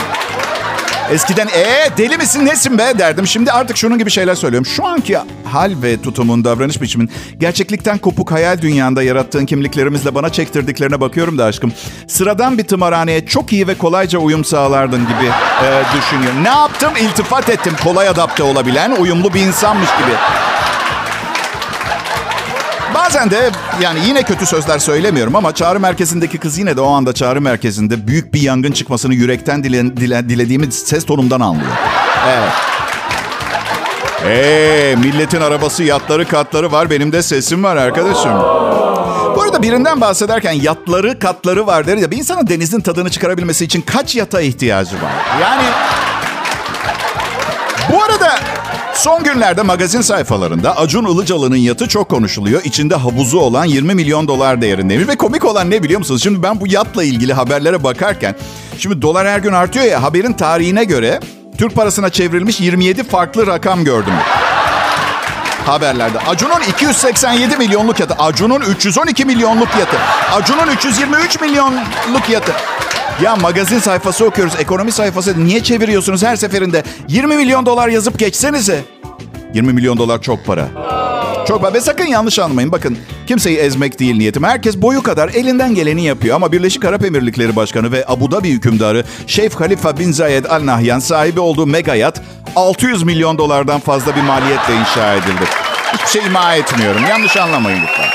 Eskiden 1.11 1.47
ee 1.47 1.89
deli 1.97 2.17
misin 2.17 2.45
nesin 2.45 2.77
be 2.77 2.93
derdim. 2.99 3.27
Şimdi 3.27 3.51
artık 3.51 3.77
şunun 3.77 3.97
gibi 3.97 4.11
şeyler 4.11 4.35
söylüyorum. 4.35 4.65
Şu 4.65 4.85
anki 4.85 5.17
hal 5.51 5.71
ve 5.83 6.01
tutumun, 6.01 6.43
davranış 6.43 6.81
biçimin 6.81 7.09
gerçeklikten 7.39 7.97
kopuk 7.97 8.31
hayal 8.31 8.61
dünyanda 8.61 9.03
yarattığın 9.03 9.45
kimliklerimizle 9.45 10.15
bana 10.15 10.29
çektirdiklerine 10.29 11.01
bakıyorum 11.01 11.37
da 11.37 11.45
aşkım. 11.45 11.73
Sıradan 12.07 12.57
bir 12.57 12.63
tımarhaneye 12.63 13.25
çok 13.25 13.53
iyi 13.53 13.67
ve 13.67 13.77
kolayca 13.77 14.19
uyum 14.19 14.45
sağlardın 14.45 15.01
gibi 15.01 15.31
e, 15.65 15.83
düşünüyorum. 15.97 16.43
Ne 16.43 16.49
yaptım? 16.49 16.93
İltifat 17.01 17.49
ettim. 17.49 17.73
Kolay 17.83 18.07
adapte 18.07 18.43
olabilen, 18.43 18.91
uyumlu 18.91 19.33
bir 19.33 19.41
insanmış 19.41 19.89
gibi. 19.97 20.17
Bazen 22.93 23.31
de 23.31 23.49
yani 23.81 23.99
yine 24.07 24.23
kötü 24.23 24.45
sözler 24.45 24.79
söylemiyorum 24.79 25.35
ama 25.35 25.55
çağrı 25.55 25.79
merkezindeki 25.79 26.37
kız 26.37 26.57
yine 26.57 26.77
de 26.77 26.81
o 26.81 26.91
anda 26.91 27.13
çağrı 27.13 27.41
merkezinde 27.41 28.07
büyük 28.07 28.33
bir 28.33 28.41
yangın 28.41 28.71
çıkmasını 28.71 29.13
yürekten 29.13 29.63
dile, 29.63 29.97
dile, 29.97 30.29
dilediğimi 30.29 30.71
ses 30.71 31.05
tonumdan 31.05 31.39
anlıyor. 31.39 31.71
Evet. 32.27 32.53
Eee 34.25 34.95
milletin 34.95 35.41
arabası 35.41 35.83
yatları 35.83 36.27
katları 36.27 36.71
var 36.71 36.89
benim 36.89 37.11
de 37.11 37.23
sesim 37.23 37.63
var 37.63 37.75
arkadaşım. 37.75 38.33
Bu 39.35 39.41
arada 39.41 39.61
birinden 39.61 40.01
bahsederken 40.01 40.51
yatları, 40.51 41.19
katları 41.19 41.67
var 41.67 41.87
deriz 41.87 42.01
ya. 42.01 42.11
Bir 42.11 42.17
insanın 42.17 42.47
denizin 42.47 42.81
tadını 42.81 43.09
çıkarabilmesi 43.09 43.65
için 43.65 43.81
kaç 43.81 44.15
yata 44.15 44.41
ihtiyacı 44.41 44.95
var? 44.95 45.11
Yani... 45.41 45.63
Bu 47.91 48.03
arada 48.03 48.39
son 48.93 49.23
günlerde 49.23 49.61
magazin 49.61 50.01
sayfalarında 50.01 50.77
Acun 50.77 51.05
Ilıcalı'nın 51.05 51.55
yatı 51.55 51.87
çok 51.87 52.09
konuşuluyor. 52.09 52.61
İçinde 52.63 52.95
havuzu 52.95 53.39
olan 53.39 53.65
20 53.65 53.95
milyon 53.95 54.27
dolar 54.27 54.61
değerindeymiş. 54.61 55.07
Ve 55.07 55.15
komik 55.15 55.45
olan 55.45 55.71
ne 55.71 55.83
biliyor 55.83 55.99
musunuz? 55.99 56.23
Şimdi 56.23 56.43
ben 56.43 56.59
bu 56.59 56.67
yatla 56.67 57.03
ilgili 57.03 57.33
haberlere 57.33 57.83
bakarken... 57.83 58.35
Şimdi 58.77 59.01
dolar 59.01 59.27
her 59.27 59.39
gün 59.39 59.53
artıyor 59.53 59.85
ya 59.85 60.03
haberin 60.03 60.33
tarihine 60.33 60.83
göre 60.83 61.19
Türk 61.57 61.75
parasına 61.75 62.09
çevrilmiş 62.09 62.61
27 62.61 63.03
farklı 63.03 63.47
rakam 63.47 63.83
gördüm 63.83 64.13
haberlerde. 65.65 66.19
Acun'un 66.19 66.61
287 66.69 67.57
milyonluk 67.57 67.99
yatı. 67.99 68.13
Acun'un 68.13 68.61
312 68.61 69.25
milyonluk 69.25 69.69
yatı. 69.79 69.97
Acun'un 70.33 70.67
323 70.67 71.41
milyonluk 71.41 72.29
yatı. 72.29 72.51
Ya 73.21 73.35
magazin 73.35 73.79
sayfası 73.79 74.25
okuyoruz, 74.25 74.53
ekonomi 74.59 74.91
sayfası. 74.91 75.45
Niye 75.45 75.63
çeviriyorsunuz 75.63 76.23
her 76.23 76.35
seferinde? 76.35 76.83
20 77.07 77.35
milyon 77.35 77.65
dolar 77.65 77.87
yazıp 77.87 78.19
geçsenize. 78.19 78.81
20 79.53 79.73
milyon 79.73 79.97
dolar 79.97 80.21
çok 80.21 80.45
para. 80.45 80.67
Çok 81.47 81.61
para. 81.61 81.73
Ve 81.73 81.81
sakın 81.81 82.05
yanlış 82.05 82.39
anlamayın. 82.39 82.71
Bakın 82.71 82.97
kimseyi 83.27 83.57
ezmek 83.57 83.99
değil 83.99 84.15
niyetim. 84.17 84.43
Herkes 84.43 84.81
boyu 84.81 85.03
kadar 85.03 85.29
elinden 85.29 85.75
geleni 85.75 86.05
yapıyor. 86.05 86.35
Ama 86.35 86.51
Birleşik 86.51 86.85
Arap 86.85 87.05
Emirlikleri 87.05 87.55
Başkanı 87.55 87.91
ve 87.91 88.05
Abu 88.07 88.31
Dhabi 88.31 88.49
hükümdarı 88.49 89.03
Şeyh 89.27 89.49
Khalifa 89.49 89.97
bin 89.97 90.11
Zayed 90.11 90.45
Al 90.45 90.65
Nahyan 90.65 90.99
sahibi 90.99 91.39
olduğu 91.39 91.67
mega 91.67 91.95
yat 91.95 92.21
600 92.55 93.03
milyon 93.03 93.37
dolardan 93.37 93.79
fazla 93.79 94.15
bir 94.15 94.21
maliyetle 94.21 94.75
inşa 94.75 95.13
edildi. 95.13 95.43
Hiçbir 95.93 96.07
şey 96.19 96.27
ima 96.27 96.55
etmiyorum. 96.55 97.01
Yanlış 97.09 97.37
anlamayın 97.37 97.79
lütfen. 97.81 98.09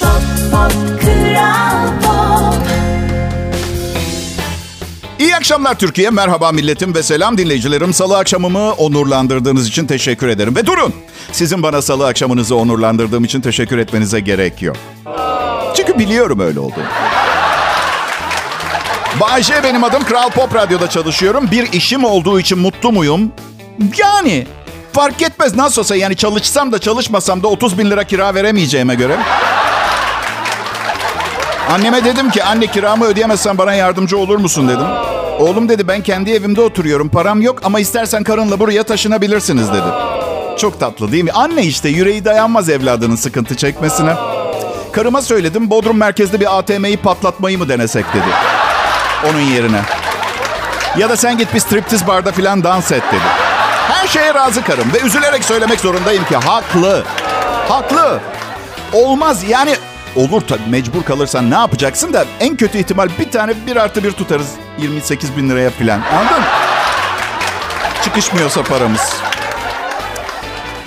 Pop, 0.00 0.52
pop, 0.52 0.97
akşamlar 5.38 5.78
Türkiye. 5.78 6.10
Merhaba 6.10 6.52
milletim 6.52 6.94
ve 6.94 7.02
selam 7.02 7.38
dinleyicilerim. 7.38 7.94
Salı 7.94 8.18
akşamımı 8.18 8.72
onurlandırdığınız 8.72 9.68
için 9.68 9.86
teşekkür 9.86 10.28
ederim. 10.28 10.56
Ve 10.56 10.66
durun. 10.66 10.94
Sizin 11.32 11.62
bana 11.62 11.82
salı 11.82 12.06
akşamınızı 12.06 12.56
onurlandırdığım 12.56 13.24
için 13.24 13.40
teşekkür 13.40 13.78
etmenize 13.78 14.20
gerek 14.20 14.62
yok. 14.62 14.76
Çünkü 15.76 15.98
biliyorum 15.98 16.40
öyle 16.40 16.60
olduğunu. 16.60 16.84
Bayce 19.20 19.62
benim 19.62 19.84
adım. 19.84 20.04
Kral 20.04 20.30
Pop 20.30 20.54
Radyo'da 20.54 20.90
çalışıyorum. 20.90 21.48
Bir 21.50 21.72
işim 21.72 22.04
olduğu 22.04 22.40
için 22.40 22.58
mutlu 22.58 22.92
muyum? 22.92 23.32
Yani 23.98 24.46
fark 24.92 25.22
etmez 25.22 25.56
nasıl 25.56 25.82
olsa 25.82 25.96
yani 25.96 26.16
çalışsam 26.16 26.72
da 26.72 26.78
çalışmasam 26.78 27.42
da 27.42 27.48
30 27.48 27.78
bin 27.78 27.90
lira 27.90 28.04
kira 28.04 28.34
veremeyeceğime 28.34 28.94
göre. 28.94 29.18
Anneme 31.70 32.04
dedim 32.04 32.30
ki 32.30 32.44
anne 32.44 32.66
kiramı 32.66 33.04
ödeyemezsen 33.04 33.58
bana 33.58 33.74
yardımcı 33.74 34.18
olur 34.18 34.38
musun 34.38 34.68
dedim. 34.68 34.86
Oğlum 35.38 35.68
dedi 35.68 35.88
ben 35.88 36.02
kendi 36.02 36.30
evimde 36.30 36.60
oturuyorum 36.60 37.08
param 37.08 37.42
yok 37.42 37.60
ama 37.64 37.80
istersen 37.80 38.24
karınla 38.24 38.60
buraya 38.60 38.82
taşınabilirsiniz 38.82 39.68
dedi. 39.68 39.88
Çok 40.58 40.80
tatlı 40.80 41.12
değil 41.12 41.24
mi? 41.24 41.32
Anne 41.32 41.62
işte 41.62 41.88
yüreği 41.88 42.24
dayanmaz 42.24 42.68
evladının 42.68 43.16
sıkıntı 43.16 43.56
çekmesine. 43.56 44.14
Karıma 44.92 45.22
söyledim 45.22 45.70
Bodrum 45.70 45.96
merkezde 45.96 46.40
bir 46.40 46.58
ATM'yi 46.58 46.96
patlatmayı 46.96 47.58
mı 47.58 47.68
denesek 47.68 48.04
dedi. 48.14 48.24
Onun 49.30 49.40
yerine. 49.40 49.80
Ya 50.98 51.08
da 51.08 51.16
sen 51.16 51.38
git 51.38 51.54
bir 51.54 51.60
striptiz 51.60 52.06
barda 52.06 52.32
filan 52.32 52.64
dans 52.64 52.92
et 52.92 53.02
dedi. 53.12 53.20
Her 53.88 54.06
şeye 54.08 54.34
razı 54.34 54.64
karım 54.64 54.92
ve 54.94 55.00
üzülerek 55.00 55.44
söylemek 55.44 55.80
zorundayım 55.80 56.24
ki 56.24 56.36
haklı. 56.36 57.04
Haklı. 57.68 58.20
Olmaz 58.92 59.44
yani 59.48 59.74
olur 60.18 60.40
tabii 60.40 60.70
mecbur 60.70 61.02
kalırsan 61.02 61.50
ne 61.50 61.54
yapacaksın 61.54 62.12
da 62.12 62.24
en 62.40 62.56
kötü 62.56 62.78
ihtimal 62.78 63.08
bir 63.18 63.30
tane 63.30 63.52
bir 63.66 63.76
artı 63.76 64.04
bir 64.04 64.12
tutarız 64.12 64.48
28 64.78 65.36
bin 65.36 65.50
liraya 65.50 65.70
filan 65.70 66.00
anladın 66.00 66.40
mı? 66.40 66.46
Çıkışmıyorsa 68.04 68.62
paramız. 68.62 69.14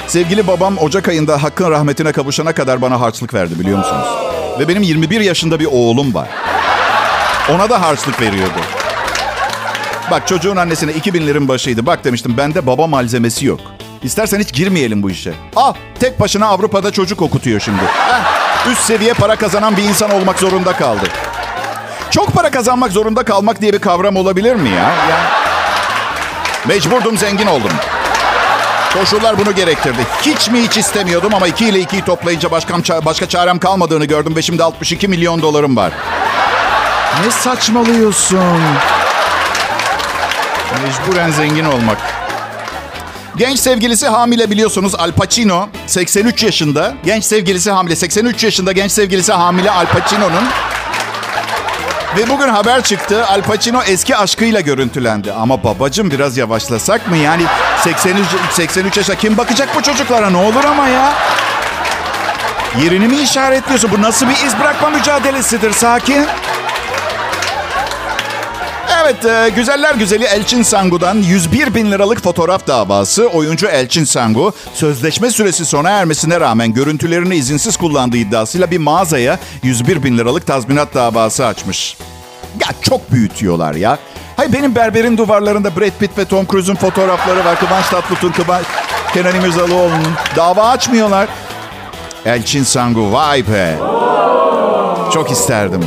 Sevgili 0.07 0.47
babam 0.47 0.77
Ocak 0.77 1.07
ayında 1.07 1.43
Hakk'ın 1.43 1.71
rahmetine 1.71 2.11
kavuşana 2.11 2.53
kadar 2.53 2.81
bana 2.81 3.01
harçlık 3.01 3.33
verdi 3.33 3.59
biliyor 3.59 3.77
musunuz? 3.77 4.07
Ve 4.59 4.67
benim 4.67 4.83
21 4.83 5.21
yaşında 5.21 5.59
bir 5.59 5.67
oğlum 5.71 6.13
var. 6.13 6.27
Ona 7.49 7.69
da 7.69 7.81
harçlık 7.81 8.21
veriyordu. 8.21 8.59
Bak 10.11 10.27
çocuğun 10.27 10.55
annesine 10.55 10.93
2000 10.93 11.27
lirin 11.27 11.47
başıydı. 11.47 11.85
Bak 11.85 12.03
demiştim 12.03 12.37
bende 12.37 12.67
baba 12.67 12.87
malzemesi 12.87 13.45
yok. 13.45 13.59
İstersen 14.03 14.39
hiç 14.39 14.53
girmeyelim 14.53 15.03
bu 15.03 15.09
işe. 15.09 15.33
Ah 15.55 15.73
tek 15.99 16.19
başına 16.19 16.47
Avrupa'da 16.47 16.91
çocuk 16.91 17.21
okutuyor 17.21 17.59
şimdi. 17.59 17.81
Üst 18.71 18.81
seviye 18.81 19.13
para 19.13 19.35
kazanan 19.35 19.77
bir 19.77 19.83
insan 19.83 20.11
olmak 20.11 20.39
zorunda 20.39 20.73
kaldı. 20.73 21.05
Çok 22.11 22.33
para 22.33 22.51
kazanmak 22.51 22.91
zorunda 22.91 23.23
kalmak 23.23 23.61
diye 23.61 23.73
bir 23.73 23.79
kavram 23.79 24.15
olabilir 24.15 24.55
mi 24.55 24.69
ya? 24.69 24.75
ya... 24.75 25.31
Mecburdum 26.67 27.17
zengin 27.17 27.47
oldum. 27.47 27.71
Koşullar 28.93 29.37
bunu 29.37 29.55
gerektirdi. 29.55 30.07
Hiç 30.21 30.49
mi 30.49 30.61
hiç 30.61 30.77
istemiyordum 30.77 31.33
ama 31.33 31.47
2 31.47 31.65
ile 31.65 31.81
2'yi 31.81 32.01
toplayınca 32.01 32.51
başka, 32.51 33.05
başka 33.05 33.29
çarem 33.29 33.59
kalmadığını 33.59 34.05
gördüm 34.05 34.35
ve 34.35 34.41
şimdi 34.41 34.63
62 34.63 35.07
milyon 35.07 35.41
dolarım 35.41 35.75
var. 35.75 35.91
Ne 37.25 37.31
saçmalıyorsun? 37.31 38.61
Mecburen 40.83 41.31
zengin 41.31 41.65
olmak. 41.65 42.20
Genç 43.37 43.59
sevgilisi 43.59 44.07
hamile 44.07 44.49
biliyorsunuz 44.51 44.95
Al 44.95 45.11
Pacino 45.11 45.69
83 45.87 46.43
yaşında. 46.43 46.93
Genç 47.05 47.23
sevgilisi 47.23 47.71
hamile 47.71 47.95
83 47.95 48.43
yaşında 48.43 48.71
genç 48.71 48.91
sevgilisi 48.91 49.33
hamile 49.33 49.71
Al 49.71 49.85
Pacino'nun. 49.85 50.43
Ve 52.17 52.29
bugün 52.29 52.47
haber 52.49 52.83
çıktı 52.83 53.25
Al 53.25 53.41
Pacino 53.41 53.81
eski 53.83 54.17
aşkıyla 54.17 54.59
görüntülendi. 54.61 55.33
Ama 55.33 55.63
babacım 55.63 56.11
biraz 56.11 56.37
yavaşlasak 56.37 57.09
mı? 57.09 57.17
Yani 57.17 57.43
83, 57.83 58.25
83 58.53 58.97
yaşa 58.97 59.15
kim 59.15 59.37
bakacak 59.37 59.69
bu 59.75 59.81
çocuklara 59.81 60.29
ne 60.29 60.37
olur 60.37 60.63
ama 60.63 60.87
ya? 60.87 61.13
Yerini 62.83 63.07
mi 63.07 63.17
işaretliyorsun? 63.17 63.91
Bu 63.97 64.01
nasıl 64.01 64.29
bir 64.29 64.45
iz 64.45 64.59
bırakma 64.59 64.89
mücadelesidir? 64.89 65.71
Sakin. 65.73 66.25
Evet, 69.11 69.25
e, 69.25 69.49
güzeller 69.55 69.95
güzeli 69.95 70.23
Elçin 70.23 70.63
Sangu'dan 70.63 71.15
101 71.15 71.75
bin 71.75 71.91
liralık 71.91 72.23
fotoğraf 72.23 72.67
davası. 72.67 73.27
Oyuncu 73.27 73.67
Elçin 73.67 74.03
Sangu, 74.03 74.53
sözleşme 74.73 75.29
süresi 75.29 75.65
sona 75.65 75.89
ermesine 75.89 76.39
rağmen 76.39 76.73
görüntülerini 76.73 77.35
izinsiz 77.35 77.77
kullandığı 77.77 78.17
iddiasıyla 78.17 78.71
bir 78.71 78.77
mağazaya 78.77 79.39
101 79.63 80.03
bin 80.03 80.17
liralık 80.17 80.47
tazminat 80.47 80.93
davası 80.93 81.45
açmış. 81.45 81.97
Ya 82.59 82.67
çok 82.81 83.11
büyütüyorlar 83.11 83.73
ya. 83.73 83.97
Hay 84.37 84.53
benim 84.53 84.75
berberin 84.75 85.17
duvarlarında 85.17 85.75
Brad 85.75 85.99
Pitt 85.99 86.17
ve 86.17 86.25
Tom 86.25 86.45
Cruise'un 86.45 86.75
fotoğrafları 86.75 87.45
var. 87.45 87.59
Kıvanç 87.59 87.85
Tatlıtuğ, 87.89 88.31
Kıvanç... 88.31 88.65
Kenan 89.13 89.35
İmirzalıoğlu'nun. 89.35 90.13
Dava 90.35 90.69
açmıyorlar. 90.69 91.27
Elçin 92.25 92.63
Sangu, 92.63 93.11
vay 93.11 93.47
be. 93.47 93.77
Çok 95.13 95.31
isterdim. 95.31 95.85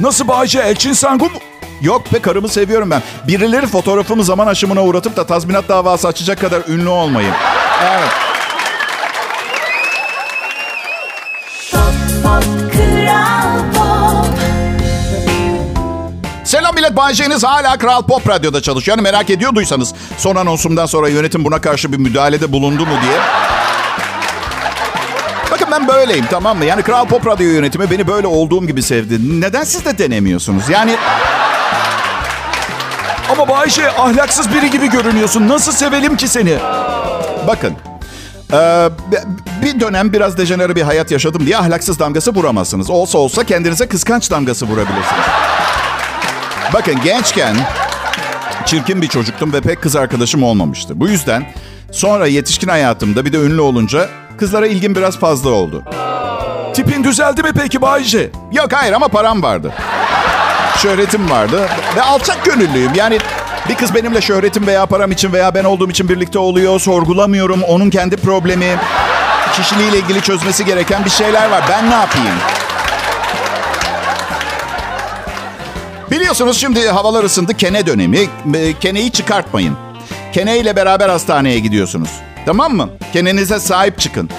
Nasıl 0.00 0.28
Bayce, 0.28 0.58
Elçin 0.58 0.92
Sangu 0.92 1.24
mu? 1.24 1.38
Yok 1.82 2.12
be 2.12 2.18
karımı 2.18 2.48
seviyorum 2.48 2.90
ben. 2.90 3.02
Birileri 3.28 3.66
fotoğrafımı 3.66 4.24
zaman 4.24 4.46
aşımına 4.46 4.84
uğratıp 4.84 5.16
da 5.16 5.26
tazminat 5.26 5.68
davası 5.68 6.08
açacak 6.08 6.40
kadar 6.40 6.62
ünlü 6.68 6.88
olmayın. 6.88 7.32
Evet. 7.82 8.10
Selam 16.44 16.74
millet. 16.74 16.96
Bay 16.96 17.14
hala 17.42 17.78
Kral 17.78 18.02
Pop 18.02 18.28
Radyo'da 18.28 18.62
çalışıyor. 18.62 18.96
Yani 18.96 19.02
merak 19.02 19.30
ediyorduysanız 19.30 19.94
son 20.18 20.36
anonsumdan 20.36 20.86
sonra 20.86 21.08
yönetim 21.08 21.44
buna 21.44 21.60
karşı 21.60 21.92
bir 21.92 21.96
müdahalede 21.96 22.52
bulundu 22.52 22.86
mu 22.86 22.92
diye. 23.02 23.20
Bakın 25.50 25.68
ben 25.70 25.88
böyleyim 25.88 26.24
tamam 26.30 26.58
mı? 26.58 26.64
Yani 26.64 26.82
Kral 26.82 27.06
Pop 27.06 27.26
Radyo 27.26 27.46
yönetimi 27.46 27.90
beni 27.90 28.06
böyle 28.06 28.26
olduğum 28.26 28.66
gibi 28.66 28.82
sevdi. 28.82 29.40
Neden 29.40 29.64
siz 29.64 29.84
de 29.84 29.98
denemiyorsunuz? 29.98 30.68
Yani... 30.68 30.96
Ama 33.32 33.48
Bayşe 33.48 33.90
ahlaksız 33.90 34.54
biri 34.54 34.70
gibi 34.70 34.90
görünüyorsun. 34.90 35.48
Nasıl 35.48 35.72
sevelim 35.72 36.16
ki 36.16 36.28
seni? 36.28 36.58
Bakın. 37.46 37.74
Ee, 38.52 38.88
bir 39.62 39.80
dönem 39.80 40.12
biraz 40.12 40.38
dejenere 40.38 40.76
bir 40.76 40.82
hayat 40.82 41.10
yaşadım 41.10 41.46
diye 41.46 41.56
ahlaksız 41.58 41.98
damgası 41.98 42.34
vuramazsınız. 42.34 42.90
Olsa 42.90 43.18
olsa 43.18 43.44
kendinize 43.44 43.88
kıskanç 43.88 44.30
damgası 44.30 44.66
vurabilirsiniz. 44.66 45.24
Bakın 46.74 46.94
gençken 47.04 47.56
çirkin 48.66 49.02
bir 49.02 49.08
çocuktum 49.08 49.52
ve 49.52 49.60
pek 49.60 49.82
kız 49.82 49.96
arkadaşım 49.96 50.42
olmamıştı. 50.42 51.00
Bu 51.00 51.08
yüzden 51.08 51.52
sonra 51.92 52.26
yetişkin 52.26 52.68
hayatımda 52.68 53.24
bir 53.24 53.32
de 53.32 53.36
ünlü 53.36 53.60
olunca 53.60 54.08
kızlara 54.38 54.66
ilgim 54.66 54.94
biraz 54.94 55.18
fazla 55.18 55.50
oldu. 55.50 55.82
Tipin 56.74 57.04
düzeldi 57.04 57.42
mi 57.42 57.50
peki 57.56 57.82
Bayce? 57.82 58.30
Yok 58.52 58.68
hayır 58.72 58.92
ama 58.92 59.08
param 59.08 59.42
vardı. 59.42 59.72
Şöhretim 60.82 61.30
vardı 61.30 61.68
ve 61.96 62.02
alçak 62.02 62.44
gönüllüyüm. 62.44 62.94
Yani 62.94 63.18
bir 63.68 63.74
kız 63.74 63.94
benimle 63.94 64.20
şöhretim 64.20 64.66
veya 64.66 64.86
param 64.86 65.10
için 65.12 65.32
veya 65.32 65.54
ben 65.54 65.64
olduğum 65.64 65.90
için 65.90 66.08
birlikte 66.08 66.38
oluyor. 66.38 66.80
Sorgulamıyorum. 66.80 67.62
Onun 67.62 67.90
kendi 67.90 68.16
problemi. 68.16 68.76
kişiliğiyle 69.52 69.98
ilgili 69.98 70.22
çözmesi 70.22 70.64
gereken 70.64 71.04
bir 71.04 71.10
şeyler 71.10 71.50
var. 71.50 71.64
Ben 71.70 71.90
ne 71.90 71.94
yapayım? 71.94 72.36
Biliyorsunuz 76.10 76.60
şimdi 76.60 76.88
havalar 76.88 77.24
ısındı. 77.24 77.54
Kene 77.54 77.86
dönemi. 77.86 78.18
Keneyi 78.80 79.12
çıkartmayın. 79.12 79.76
Kene 80.32 80.58
ile 80.58 80.76
beraber 80.76 81.08
hastaneye 81.08 81.58
gidiyorsunuz. 81.58 82.10
Tamam 82.46 82.72
mı? 82.74 82.88
Kenenize 83.12 83.60
sahip 83.60 83.98
çıkın. 83.98 84.30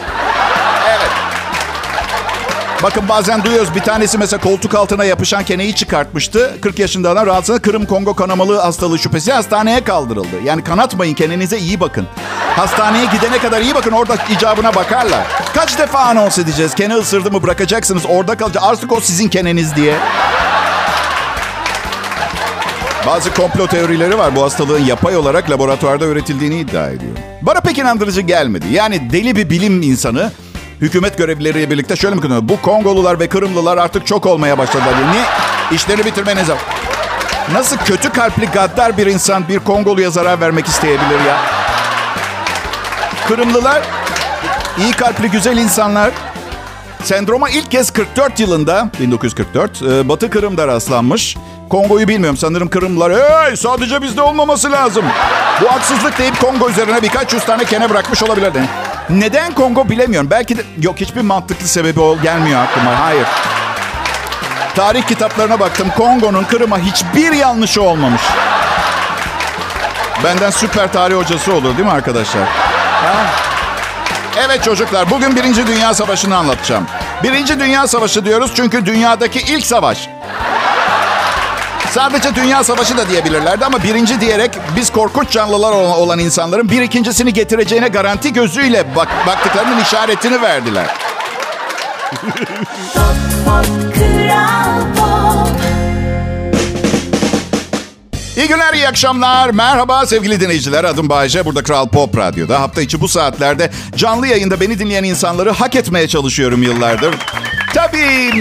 Bakın 2.87 3.09
bazen 3.09 3.43
duyuyoruz 3.43 3.75
bir 3.75 3.79
tanesi 3.79 4.17
mesela 4.17 4.41
koltuk 4.41 4.75
altına 4.75 5.05
yapışan 5.05 5.43
keneyi 5.43 5.75
çıkartmıştı. 5.75 6.57
40 6.61 6.79
yaşında 6.79 7.09
adam 7.09 7.27
rahatsız 7.27 7.61
Kırım 7.61 7.85
Kongo 7.85 8.13
kanamalı 8.13 8.59
hastalığı 8.59 8.99
şüphesi 8.99 9.33
hastaneye 9.33 9.83
kaldırıldı. 9.83 10.35
Yani 10.45 10.63
kanatmayın 10.63 11.13
kendinize 11.13 11.57
iyi 11.57 11.79
bakın. 11.79 12.07
Hastaneye 12.55 13.05
gidene 13.05 13.37
kadar 13.37 13.61
iyi 13.61 13.75
bakın 13.75 13.91
orada 13.91 14.15
icabına 14.29 14.75
bakarlar. 14.75 15.27
Kaç 15.53 15.79
defa 15.79 15.99
anons 15.99 16.39
edeceğiz? 16.39 16.75
Kene 16.75 16.95
ısırdı 16.95 17.31
mı 17.31 17.43
bırakacaksınız 17.43 18.03
orada 18.09 18.37
kalacak. 18.37 18.63
Artık 18.65 18.91
o 18.91 18.99
sizin 18.99 19.29
keneniz 19.29 19.75
diye. 19.75 19.95
Bazı 23.07 23.33
komplo 23.33 23.67
teorileri 23.67 24.17
var. 24.17 24.35
Bu 24.35 24.43
hastalığın 24.43 24.85
yapay 24.85 25.17
olarak 25.17 25.49
laboratuvarda 25.49 26.05
üretildiğini 26.05 26.59
iddia 26.59 26.89
ediyor. 26.89 27.13
Bana 27.41 27.61
pek 27.61 27.77
inandırıcı 27.77 28.21
gelmedi. 28.21 28.65
Yani 28.71 29.11
deli 29.11 29.35
bir 29.35 29.49
bilim 29.49 29.81
insanı 29.81 30.31
hükümet 30.81 31.17
görevlileriyle 31.17 31.69
birlikte 31.69 31.95
şöyle 31.95 32.15
mi 32.15 32.21
konuşuyor? 32.21 32.49
Bu 32.49 32.61
Kongolular 32.61 33.19
ve 33.19 33.27
Kırımlılar 33.27 33.77
artık 33.77 34.07
çok 34.07 34.25
olmaya 34.25 34.57
başladılar. 34.57 34.97
diyor. 34.97 35.11
Niye? 35.11 35.23
İşlerini 35.71 36.05
bitirmeniz 36.05 36.49
lazım. 36.49 36.57
Nasıl 37.53 37.77
kötü 37.77 38.09
kalpli 38.09 38.45
gaddar 38.45 38.97
bir 38.97 39.07
insan 39.07 39.47
bir 39.47 39.59
Kongolu'ya 39.59 40.09
zarar 40.09 40.41
vermek 40.41 40.67
isteyebilir 40.67 41.19
ya? 41.27 41.37
Kırımlılar 43.27 43.81
iyi 44.77 44.91
kalpli 44.91 45.31
güzel 45.31 45.57
insanlar. 45.57 46.11
Sendroma 47.03 47.49
ilk 47.49 47.71
kez 47.71 47.91
44 47.91 48.39
yılında 48.39 48.89
1944 48.99 49.81
e, 49.81 50.09
Batı 50.09 50.29
Kırım'da 50.29 50.67
rastlanmış. 50.67 51.37
Kongo'yu 51.69 52.07
bilmiyorum 52.07 52.37
sanırım 52.37 52.69
Kırımlılar 52.69 53.13
hey 53.13 53.55
sadece 53.57 54.01
bizde 54.01 54.21
olmaması 54.21 54.71
lazım. 54.71 55.05
Bu 55.61 55.71
haksızlık 55.71 56.19
deyip 56.19 56.41
Kongo 56.41 56.69
üzerine 56.69 57.01
birkaç 57.01 57.33
yüz 57.33 57.45
tane 57.45 57.65
kene 57.65 57.89
bırakmış 57.89 58.23
olabilirler. 58.23 58.63
Neden 59.09 59.53
Kongo 59.53 59.89
bilemiyorum. 59.89 60.29
Belki 60.31 60.57
de 60.57 60.61
yok 60.81 60.95
hiçbir 60.99 61.21
mantıklı 61.21 61.67
sebebi 61.67 61.99
ol, 61.99 62.17
gelmiyor 62.21 62.63
aklıma. 62.63 62.99
Hayır. 62.99 63.27
Tarih 64.75 65.03
kitaplarına 65.07 65.59
baktım. 65.59 65.87
Kongo'nun 65.97 66.43
Kırım'a 66.43 66.79
hiçbir 66.79 67.31
yanlışı 67.31 67.81
olmamış. 67.81 68.21
Benden 70.23 70.49
süper 70.49 70.91
tarih 70.91 71.15
hocası 71.15 71.53
olur 71.53 71.77
değil 71.77 71.87
mi 71.87 71.91
arkadaşlar? 71.91 72.43
Ha? 72.43 73.25
Evet 74.45 74.63
çocuklar 74.63 75.09
bugün 75.09 75.35
Birinci 75.35 75.67
Dünya 75.67 75.93
Savaşı'nı 75.93 76.37
anlatacağım. 76.37 76.87
Birinci 77.23 77.59
Dünya 77.59 77.87
Savaşı 77.87 78.25
diyoruz 78.25 78.51
çünkü 78.55 78.85
dünyadaki 78.85 79.39
ilk 79.39 79.65
savaş. 79.65 80.09
Sadece 81.97 82.35
Dünya 82.35 82.63
Savaşı 82.63 82.97
da 82.97 83.09
diyebilirlerdi 83.09 83.65
ama 83.65 83.83
birinci 83.83 84.21
diyerek 84.21 84.51
biz 84.75 84.89
korkunç 84.89 85.31
canlılar 85.31 85.71
olan, 85.71 86.19
insanların 86.19 86.69
bir 86.69 86.81
ikincisini 86.81 87.33
getireceğine 87.33 87.87
garanti 87.87 88.33
gözüyle 88.33 88.95
bak, 88.95 89.07
baktıklarının 89.27 89.81
işaretini 89.81 90.41
verdiler. 90.41 90.85
İyi 98.37 98.47
günler, 98.47 98.73
iyi 98.73 98.87
akşamlar. 98.87 99.49
Merhaba 99.49 100.05
sevgili 100.05 100.39
dinleyiciler. 100.39 100.83
Adım 100.83 101.09
Bayece. 101.09 101.45
Burada 101.45 101.63
Kral 101.63 101.87
Pop 101.87 102.17
Radyo'da. 102.17 102.61
Hafta 102.61 102.81
içi 102.81 103.01
bu 103.01 103.07
saatlerde 103.07 103.71
canlı 103.95 104.27
yayında 104.27 104.61
beni 104.61 104.79
dinleyen 104.79 105.03
insanları 105.03 105.51
hak 105.51 105.75
etmeye 105.75 106.07
çalışıyorum 106.07 106.63
yıllardır. 106.63 107.15
Tabii 107.73 108.31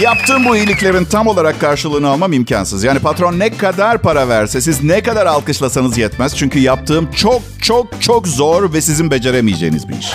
Yaptığım 0.00 0.44
bu 0.44 0.56
iyiliklerin 0.56 1.04
tam 1.04 1.26
olarak 1.26 1.60
karşılığını 1.60 2.08
almam 2.08 2.32
imkansız. 2.32 2.84
Yani 2.84 2.98
patron 2.98 3.38
ne 3.38 3.56
kadar 3.56 3.98
para 3.98 4.28
verse, 4.28 4.60
siz 4.60 4.84
ne 4.84 5.02
kadar 5.02 5.26
alkışlasanız 5.26 5.98
yetmez. 5.98 6.36
Çünkü 6.36 6.58
yaptığım 6.58 7.10
çok 7.10 7.42
çok 7.62 8.02
çok 8.02 8.28
zor 8.28 8.72
ve 8.72 8.80
sizin 8.80 9.10
beceremeyeceğiniz 9.10 9.88
bir 9.88 9.98
iş. 9.98 10.06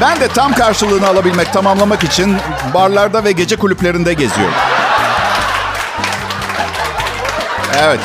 Ben 0.00 0.20
de 0.20 0.28
tam 0.28 0.54
karşılığını 0.54 1.06
alabilmek, 1.06 1.52
tamamlamak 1.52 2.04
için 2.04 2.36
barlarda 2.74 3.24
ve 3.24 3.32
gece 3.32 3.56
kulüplerinde 3.56 4.12
geziyorum. 4.12 4.54
Evet. 7.82 8.00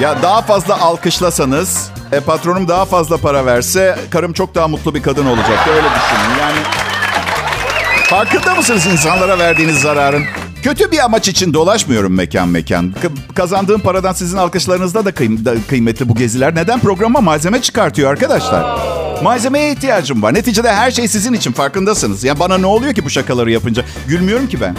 Ya 0.00 0.22
daha 0.22 0.42
fazla 0.42 0.80
alkışlasanız, 0.80 1.90
e, 2.12 2.20
patronum 2.20 2.68
daha 2.68 2.84
fazla 2.84 3.16
para 3.16 3.46
verse, 3.46 3.98
karım 4.10 4.32
çok 4.32 4.54
daha 4.54 4.68
mutlu 4.68 4.94
bir 4.94 5.02
kadın 5.02 5.26
olacak. 5.26 5.68
Öyle 5.68 5.88
düşünün. 5.88 6.38
Yani 6.40 6.58
farkında 8.10 8.54
mısınız 8.54 8.86
insanlara 8.86 9.38
verdiğiniz 9.38 9.80
zararın? 9.80 10.24
Kötü 10.62 10.90
bir 10.92 10.98
amaç 11.04 11.28
için 11.28 11.54
dolaşmıyorum 11.54 12.14
mekan 12.14 12.48
mekan. 12.48 12.92
K- 13.02 13.34
kazandığım 13.34 13.80
paradan 13.80 14.12
sizin 14.12 14.36
alkışlarınızda 14.36 15.04
da, 15.04 15.10
kıym- 15.10 15.44
da 15.44 15.54
kıymetli 15.68 16.08
bu 16.08 16.14
geziler. 16.14 16.54
Neden 16.54 16.80
programa 16.80 17.20
malzeme 17.20 17.62
çıkartıyor 17.62 18.10
arkadaşlar? 18.10 18.78
Malzemeye 19.22 19.72
ihtiyacım 19.72 20.22
var. 20.22 20.34
Neticede 20.34 20.72
her 20.72 20.90
şey 20.90 21.08
sizin 21.08 21.32
için 21.32 21.52
farkındasınız. 21.52 22.24
Ya 22.24 22.38
bana 22.38 22.58
ne 22.58 22.66
oluyor 22.66 22.94
ki 22.94 23.04
bu 23.04 23.10
şakaları 23.10 23.50
yapınca? 23.50 23.82
Gülmüyorum 24.08 24.48
ki 24.48 24.60
ben. 24.60 24.76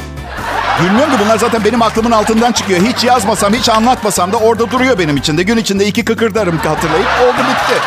Gülmüyorum 0.81 1.13
ki 1.13 1.19
bunlar 1.25 1.37
zaten 1.37 1.63
benim 1.65 1.81
aklımın 1.81 2.11
altından 2.11 2.51
çıkıyor. 2.51 2.79
Hiç 2.81 3.03
yazmasam, 3.03 3.53
hiç 3.53 3.69
anlatmasam 3.69 4.31
da 4.31 4.37
orada 4.37 4.71
duruyor 4.71 4.99
benim 4.99 5.17
içinde. 5.17 5.43
Gün 5.43 5.57
içinde 5.57 5.85
iki 5.87 6.05
kıkırdarım 6.05 6.57
hatırlayıp 6.57 7.07
oldu 7.23 7.37
bitti. 7.49 7.81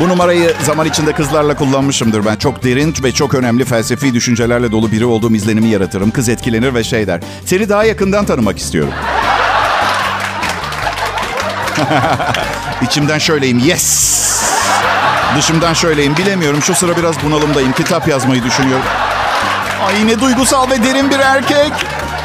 Bu 0.00 0.08
numarayı 0.08 0.52
zaman 0.64 0.86
içinde 0.86 1.12
kızlarla 1.12 1.56
kullanmışımdır 1.56 2.24
ben. 2.24 2.36
Çok 2.36 2.64
derin 2.64 2.94
ve 3.02 3.12
çok 3.12 3.34
önemli 3.34 3.64
felsefi 3.64 4.14
düşüncelerle 4.14 4.72
dolu 4.72 4.92
biri 4.92 5.04
olduğum 5.04 5.34
izlenimi 5.34 5.68
yaratırım. 5.68 6.10
Kız 6.10 6.28
etkilenir 6.28 6.74
ve 6.74 6.84
şey 6.84 7.06
der. 7.06 7.20
Seni 7.44 7.68
daha 7.68 7.84
yakından 7.84 8.24
tanımak 8.26 8.58
istiyorum. 8.58 8.92
İçimden 12.82 13.18
şöyleyim. 13.18 13.58
Yes! 13.58 14.16
Dışımdan 15.38 15.74
şöyleyim. 15.74 16.16
Bilemiyorum. 16.16 16.62
Şu 16.62 16.74
sıra 16.74 16.96
biraz 16.96 17.14
bunalımdayım. 17.24 17.72
Kitap 17.72 18.08
yazmayı 18.08 18.44
düşünüyorum. 18.44 18.86
Ay 19.86 20.06
ne 20.06 20.20
duygusal 20.20 20.70
ve 20.70 20.82
derin 20.82 21.10
bir 21.10 21.18
erkek. 21.18 21.72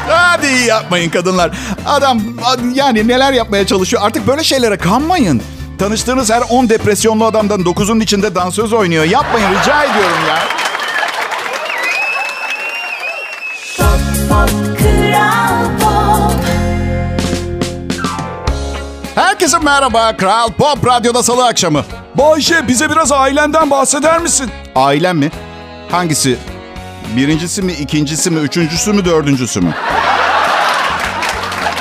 Hadi 0.08 0.46
yapmayın 0.46 1.10
kadınlar. 1.10 1.50
Adam 1.86 2.20
yani 2.74 3.08
neler 3.08 3.32
yapmaya 3.32 3.66
çalışıyor. 3.66 4.02
Artık 4.02 4.26
böyle 4.26 4.44
şeylere 4.44 4.76
kanmayın. 4.76 5.42
Tanıştığınız 5.82 6.30
her 6.30 6.42
10 6.50 6.68
depresyonlu 6.68 7.24
adamdan 7.24 7.60
9'un 7.60 8.00
içinde 8.00 8.34
dansöz 8.34 8.72
oynuyor. 8.72 9.04
Yapmayın 9.04 9.48
rica 9.50 9.84
ediyorum 9.84 10.18
ya. 10.28 10.38
Pop 14.28 14.50
Herkese 19.14 19.58
merhaba. 19.58 20.16
Kral 20.16 20.48
Pop 20.52 20.86
Radyo'da 20.86 21.22
salı 21.22 21.46
akşamı. 21.46 21.84
Bayşe 22.14 22.68
bize 22.68 22.90
biraz 22.90 23.12
ailenden 23.12 23.70
bahseder 23.70 24.20
misin? 24.20 24.50
Ailem 24.74 25.18
mi? 25.18 25.30
Hangisi? 25.90 26.38
Birincisi 27.16 27.62
mi, 27.62 27.72
ikincisi 27.72 28.30
mi, 28.30 28.40
üçüncüsü 28.40 28.92
mü, 28.92 29.04
dördüncüsü 29.04 29.60
mü? 29.60 29.74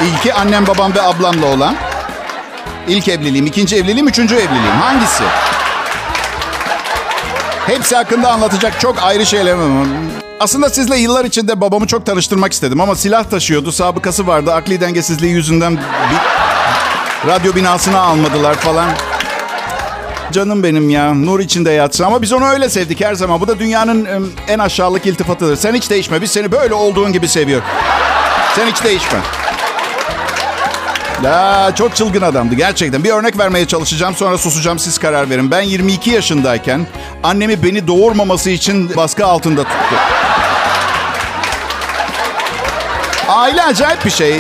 İlki 0.02 0.34
annem, 0.34 0.68
babam 0.68 0.96
ve 0.96 1.02
ablamla 1.02 1.46
olan. 1.46 1.91
İlk 2.88 3.08
evliliğim, 3.08 3.46
ikinci 3.46 3.76
evliliğim, 3.76 4.08
üçüncü 4.08 4.36
evliliğim. 4.36 4.76
Hangisi? 4.82 5.24
Hepsi 7.68 7.96
hakkında 7.96 8.32
anlatacak 8.32 8.80
çok 8.80 9.04
ayrı 9.04 9.26
şeylerim 9.26 9.80
var. 9.80 9.88
Aslında 10.40 10.70
sizle 10.70 10.98
yıllar 10.98 11.26
içinde 11.26 11.62
babamı 11.62 11.88
çok 11.88 12.06
tanıştırmak 12.06 12.54
istedim 12.54 12.82
ama 12.82 12.96
silah 12.96 13.24
taşıyordu, 13.24 13.72
sabıkası 13.72 14.28
vardı. 14.28 14.54
Akli 14.54 14.82
dengesizliği 14.82 15.34
yüzünden 15.34 15.78
bir 15.78 17.32
radyo 17.32 17.56
binasına 17.56 18.00
almadılar 18.00 18.54
falan. 18.56 18.90
Canım 20.32 20.64
benim 20.64 20.90
ya. 20.90 21.14
Nur 21.14 21.40
içinde 21.40 21.72
yatsın. 21.72 22.04
Ama 22.04 22.22
biz 22.22 22.34
onu 22.34 22.46
öyle 22.46 22.70
sevdik 22.70 23.02
her 23.02 23.16
zaman. 23.16 23.42
Bu 23.42 23.48
da 23.48 23.60
dünyanın 23.60 24.32
en 24.48 24.60
aşağılık 24.60 25.06
iltifatıdır. 25.06 25.56
Sen 25.56 25.74
hiç 25.74 25.90
değişme. 25.90 26.22
Biz 26.22 26.32
seni 26.32 26.52
böyle 26.52 26.74
olduğun 26.74 27.14
gibi 27.14 27.28
seviyoruz. 27.28 27.68
Sen 28.56 28.68
hiç 28.68 28.84
değişme. 28.84 29.20
Ya 31.24 31.72
çok 31.76 31.96
çılgın 31.96 32.22
adamdı 32.22 32.56
gerçekten. 32.56 33.04
Bir 33.04 33.10
örnek 33.10 33.40
vermeye 33.40 33.66
çalışacağım 33.68 34.16
sonra 34.16 34.38
susacağım 34.38 34.80
siz 34.80 34.98
karar 34.98 35.30
verin. 35.30 35.52
Ben 35.52 35.62
22 35.62 36.10
yaşındayken 36.10 36.88
annemi 37.24 37.64
beni 37.64 37.88
doğurmaması 37.88 38.50
için 38.50 38.96
baskı 38.96 39.26
altında 39.26 39.64
tuttu. 39.64 39.96
Aile 43.28 43.64
acayip 43.64 44.06
bir 44.06 44.10
şey. 44.10 44.36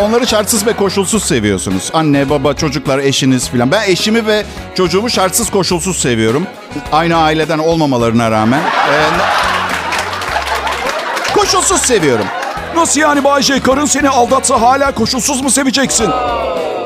Onları 0.00 0.26
şartsız 0.26 0.66
ve 0.66 0.72
koşulsuz 0.72 1.24
seviyorsunuz. 1.24 1.90
Anne, 1.94 2.30
baba, 2.30 2.54
çocuklar, 2.54 2.98
eşiniz 2.98 3.50
filan. 3.50 3.70
Ben 3.70 3.82
eşimi 3.90 4.26
ve 4.26 4.44
çocuğumu 4.74 5.10
şartsız 5.10 5.50
koşulsuz 5.50 5.98
seviyorum. 5.98 6.46
Aynı 6.92 7.16
aileden 7.16 7.58
olmamalarına 7.58 8.30
rağmen. 8.30 8.60
Ee, 8.60 8.94
koşulsuz 11.34 11.80
seviyorum. 11.80 12.26
Nasıl 12.76 13.00
yani 13.00 13.24
Bayşe? 13.24 13.60
Karın 13.60 13.84
seni 13.84 14.08
aldatsa 14.08 14.60
hala 14.60 14.94
koşulsuz 14.94 15.40
mu 15.40 15.50
seveceksin? 15.50 16.08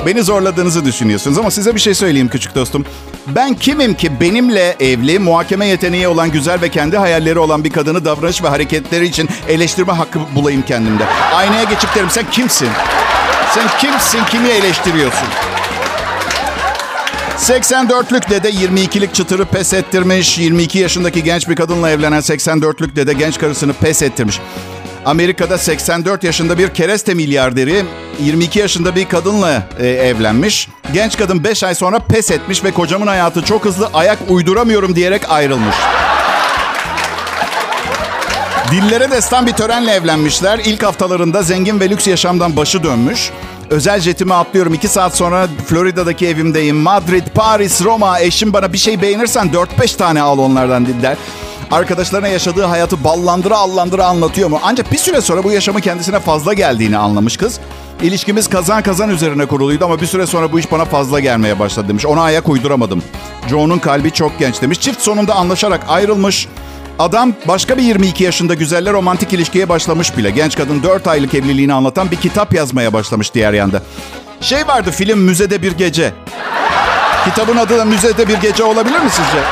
Beni 0.07 0.23
zorladığınızı 0.23 0.85
düşünüyorsunuz 0.85 1.39
ama 1.39 1.51
size 1.51 1.75
bir 1.75 1.81
şey 1.81 1.95
söyleyeyim 1.95 2.29
küçük 2.29 2.55
dostum. 2.55 2.85
Ben 3.27 3.55
kimim 3.55 3.95
ki 3.95 4.21
benimle 4.21 4.77
evli, 4.81 5.19
muhakeme 5.19 5.67
yeteneği 5.67 6.09
olan 6.09 6.31
güzel 6.33 6.61
ve 6.63 6.69
kendi 6.69 6.97
hayalleri 6.97 7.39
olan 7.39 7.65
bir 7.65 7.71
kadını 7.71 8.05
davranış 8.05 8.43
ve 8.43 8.49
hareketleri 8.49 9.07
için 9.07 9.29
eleştirme 9.49 9.93
hakkı 9.93 10.19
bulayım 10.35 10.63
kendimde. 10.63 11.05
Aynaya 11.35 11.65
geçip 11.65 11.95
derim 11.95 12.11
sen 12.11 12.31
kimsin? 12.31 12.69
Sen 13.55 13.69
kimsin? 13.81 14.25
Kimi 14.31 14.49
eleştiriyorsun? 14.49 15.29
84'lük 17.39 18.31
dede 18.31 18.51
22'lik 18.51 19.15
çıtırı 19.15 19.45
pes 19.45 19.73
ettirmiş. 19.75 20.39
22 20.39 20.79
yaşındaki 20.79 21.25
genç 21.25 21.49
bir 21.49 21.57
kadınla 21.57 21.91
evlenen 21.91 22.21
84'lük 22.21 22.97
dede 22.97 23.13
genç 23.13 23.39
karısını 23.39 23.73
pes 23.73 24.03
ettirmiş. 24.03 24.41
Amerika'da 25.05 25.59
84 25.59 26.25
yaşında 26.25 26.59
bir 26.59 26.69
kereste 26.69 27.15
milyarderi 27.15 27.85
22 28.21 28.59
yaşında 28.59 28.97
bir 28.97 29.09
kadınla 29.09 29.63
e, 29.79 29.87
evlenmiş. 29.89 30.69
Genç 30.93 31.17
kadın 31.19 31.45
5 31.45 31.65
ay 31.65 31.75
sonra 31.75 31.99
pes 31.99 32.31
etmiş 32.31 32.65
ve 32.65 32.71
kocamın 32.71 33.07
hayatı 33.07 33.43
çok 33.43 33.65
hızlı 33.65 33.91
ayak 33.95 34.19
uyduramıyorum 34.29 34.97
diyerek 34.97 35.31
ayrılmış. 35.31 35.77
Dillere 38.71 39.11
destan 39.11 39.47
bir 39.47 39.53
törenle 39.53 39.93
evlenmişler. 39.93 40.59
İlk 40.59 40.83
haftalarında 40.83 41.43
zengin 41.43 41.81
ve 41.81 41.91
lüks 41.91 42.07
yaşamdan 42.07 42.57
başı 42.57 42.83
dönmüş. 42.83 43.31
Özel 43.71 44.01
jetime 44.01 44.35
atlıyorum. 44.35 44.75
2 44.75 44.89
saat 44.89 45.17
sonra 45.17 45.49
Florida'daki 45.67 46.27
evimdeyim. 46.27 46.77
Madrid, 46.77 47.27
Paris, 47.35 47.85
Roma. 47.85 48.21
Eşim 48.21 48.53
bana 48.53 48.73
bir 48.73 48.79
şey 48.79 49.03
beğenirsen 49.03 49.51
4-5 49.81 49.97
tane 49.97 50.23
al 50.23 50.39
onlardan 50.39 50.87
dediler. 50.87 51.17
Arkadaşlarına 51.71 52.29
yaşadığı 52.29 52.65
hayatı 52.65 53.05
ballandıra 53.05 53.57
allandıra 53.57 54.05
anlatıyor 54.07 54.49
mu? 54.49 54.61
Ancak 54.63 54.93
bir 54.93 54.97
süre 54.97 55.21
sonra 55.21 55.45
bu 55.45 55.53
yaşamı 55.53 55.81
kendisine 55.81 56.21
fazla 56.21 56.53
geldiğini 56.53 56.99
anlamış 56.99 57.37
kız. 57.37 57.61
İlişkimiz 58.03 58.49
kazan 58.49 58.83
kazan 58.83 59.11
üzerine 59.11 59.47
kuruluydu 59.47 59.85
ama 59.85 60.01
bir 60.01 60.07
süre 60.07 60.27
sonra 60.27 60.53
bu 60.53 60.59
iş 60.59 60.73
bana 60.73 60.85
fazla 60.85 61.21
gelmeye 61.21 61.59
başladı 61.59 61.89
demiş. 61.89 62.07
Ona 62.07 62.23
ayak 62.23 62.49
uyduramadım. 62.49 63.03
Joe'nun 63.49 63.79
kalbi 63.79 64.11
çok 64.11 64.39
genç 64.39 64.63
demiş. 64.63 64.81
Çift 64.81 65.03
sonunda 65.03 65.35
anlaşarak 65.35 65.81
ayrılmış. 65.89 66.49
Adam 66.99 67.33
başka 67.49 67.77
bir 67.77 67.83
22 67.83 68.25
yaşında 68.25 68.55
güzelle 68.55 68.93
romantik 68.93 69.33
ilişkiye 69.33 69.69
başlamış 69.69 70.17
bile. 70.17 70.31
Genç 70.31 70.57
kadın 70.57 70.83
4 70.83 71.07
aylık 71.07 71.35
evliliğini 71.35 71.73
anlatan 71.73 72.11
bir 72.11 72.17
kitap 72.17 72.55
yazmaya 72.55 72.93
başlamış 72.93 73.35
diğer 73.35 73.53
yanda. 73.53 73.83
Şey 74.41 74.67
vardı 74.67 74.91
film 74.91 75.19
Müzede 75.19 75.63
Bir 75.63 75.73
Gece. 75.73 76.13
Kitabın 77.25 77.57
adı 77.57 77.79
da 77.79 77.85
Müzede 77.85 78.29
Bir 78.29 78.37
Gece 78.37 78.65
olabilir 78.65 79.01
mi 79.01 79.11
sizce? 79.11 79.45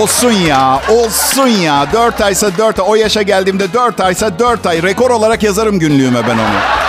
Olsun 0.00 0.32
ya, 0.32 0.80
olsun 0.88 1.46
ya. 1.46 1.86
4 1.92 2.20
aysa 2.20 2.58
4 2.58 2.78
ay. 2.80 2.86
O 2.88 2.94
yaşa 2.94 3.22
geldiğimde 3.22 3.72
4 3.72 4.00
aysa 4.00 4.38
4 4.38 4.66
ay. 4.66 4.82
Rekor 4.82 5.10
olarak 5.10 5.42
yazarım 5.42 5.78
günlüğüme 5.78 6.22
ben 6.28 6.34
onu. 6.34 6.79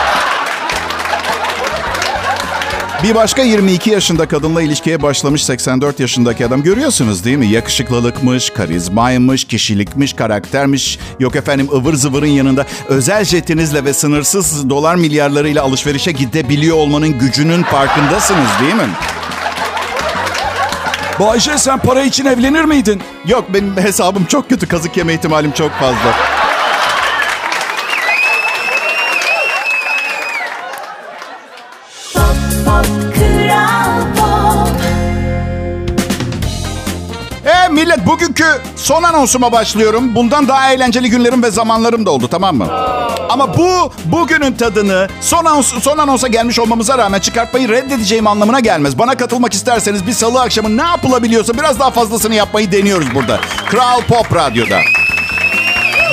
Bir 3.04 3.16
başka 3.16 3.42
22 3.42 3.90
yaşında 3.90 4.28
kadınla 4.28 4.62
ilişkiye 4.62 5.02
başlamış 5.02 5.44
84 5.44 6.00
yaşındaki 6.00 6.46
adam. 6.46 6.64
Görüyorsunuz 6.64 7.26
değil 7.26 7.38
mi? 7.38 7.48
Yakışıklılıkmış, 7.48 8.50
karizmaymış, 8.50 9.46
kişilikmiş, 9.46 10.14
karaktermiş. 10.14 11.00
Yok 11.20 11.36
efendim 11.36 11.70
ıvır 11.74 11.94
zıvırın 11.94 12.28
yanında 12.28 12.66
özel 12.88 13.24
jetinizle 13.24 13.86
ve 13.86 13.94
sınırsız 13.94 14.70
dolar 14.70 14.96
milyarlarıyla 14.96 15.64
alışverişe 15.64 16.12
gidebiliyor 16.12 16.78
olmanın 16.78 17.20
gücünün 17.20 17.64
farkındasınız 17.64 18.50
değil 18.62 18.76
mi? 18.76 18.90
Bayşe 21.20 21.58
sen 21.58 21.80
para 21.80 22.04
için 22.04 22.26
evlenir 22.26 22.64
miydin? 22.64 23.02
Yok 23.28 23.46
benim 23.54 23.78
hesabım 23.78 24.26
çok 24.26 24.50
kötü. 24.50 24.68
Kazık 24.68 24.98
yeme 24.98 25.14
ihtimalim 25.14 25.52
çok 25.52 25.72
fazla. 25.72 26.41
Bugünkü 38.06 38.46
son 38.76 39.04
anonsuma 39.04 39.52
başlıyorum. 39.52 40.16
Bundan 40.16 40.48
daha 40.48 40.74
eğlenceli 40.74 41.10
günlerim 41.10 41.44
ve 41.44 41.52
zamanlarım 41.52 42.06
da 42.06 42.12
oldu 42.12 42.28
tamam 42.32 42.56
mı? 42.56 42.68
Ama 43.30 43.58
bu 43.58 43.94
bugünün 44.06 44.54
tadını 44.54 45.08
son, 45.22 45.46
anons, 45.46 45.74
son 45.84 45.98
anonsa 45.98 46.28
gelmiş 46.28 46.60
olmamıza 46.60 46.98
rağmen 46.98 47.20
çıkartmayı 47.20 47.70
reddedeceğim 47.70 48.28
anlamına 48.28 48.60
gelmez. 48.60 49.00
Bana 49.00 49.18
katılmak 49.18 49.54
isterseniz 49.54 50.08
bir 50.08 50.14
salı 50.14 50.42
akşamı 50.42 50.78
ne 50.78 50.82
yapılabiliyorsa 50.82 51.54
biraz 51.54 51.80
daha 51.80 51.92
fazlasını 51.92 52.36
yapmayı 52.36 52.72
deniyoruz 52.72 53.16
burada. 53.16 53.40
Kral 53.70 54.02
Pop 54.02 54.36
Radyo'da. 54.36 54.80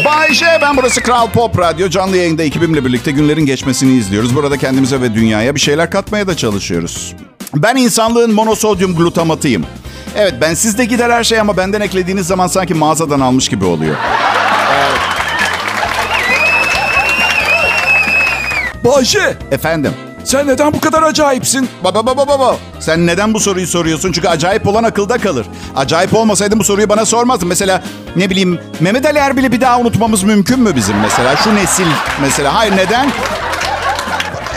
Bay 0.05 0.35
J, 0.35 0.47
ben 0.63 0.77
burası 0.77 1.01
Kral 1.03 1.31
Pop 1.31 1.59
Radyo. 1.59 1.89
Canlı 1.89 2.17
yayında 2.17 2.43
ekibimle 2.43 2.85
birlikte 2.85 3.11
günlerin 3.11 3.47
geçmesini 3.47 3.97
izliyoruz. 3.97 4.35
Burada 4.37 4.57
kendimize 4.57 5.01
ve 5.01 5.15
dünyaya 5.15 5.55
bir 5.55 5.61
şeyler 5.61 5.91
katmaya 5.91 6.27
da 6.27 6.37
çalışıyoruz. 6.37 7.15
Ben 7.55 7.77
insanlığın 7.77 8.35
monosodyum 8.35 8.97
glutamatıyım. 8.97 9.67
Evet 10.17 10.35
ben 10.41 10.55
sizde 10.55 10.85
gider 10.85 11.11
her 11.11 11.25
şey 11.25 11.41
ama 11.41 11.57
benden 11.57 11.81
eklediğiniz 11.81 12.27
zaman 12.27 12.47
sanki 12.47 12.75
mağazadan 12.75 13.21
almış 13.21 13.49
gibi 13.49 13.65
oluyor. 13.65 13.97
Bayşe 18.85 19.37
Efendim? 19.51 19.93
sen 20.25 20.47
neden 20.47 20.73
bu 20.73 20.81
kadar 20.81 21.03
acayipsin? 21.03 21.69
Baba 21.85 22.07
baba 22.07 22.29
baba. 22.29 22.57
Sen 22.81 23.07
neden 23.07 23.35
bu 23.35 23.41
soruyu 23.41 23.67
soruyorsun? 23.67 24.13
Çünkü 24.13 24.29
acayip 24.29 24.67
olan 24.67 24.85
akılda 24.85 25.19
kalır. 25.19 25.47
Acayip 25.77 26.15
olmasaydın 26.15 26.59
bu 26.59 26.65
soruyu 26.65 26.89
bana 26.89 27.05
sormazdın. 27.05 27.49
Mesela 27.49 27.83
ne 28.17 28.31
bileyim 28.31 28.61
Mehmet 28.81 29.07
Ali 29.07 29.19
Erbil'i 29.19 29.53
bir 29.53 29.61
daha 29.61 29.79
unutmamız 29.81 30.23
mümkün 30.23 30.61
mü 30.61 30.77
bizim 30.77 30.97
mesela? 31.01 31.37
Şu 31.37 31.55
nesil 31.55 31.87
mesela. 32.21 32.55
Hayır 32.55 32.77
neden? 32.77 33.11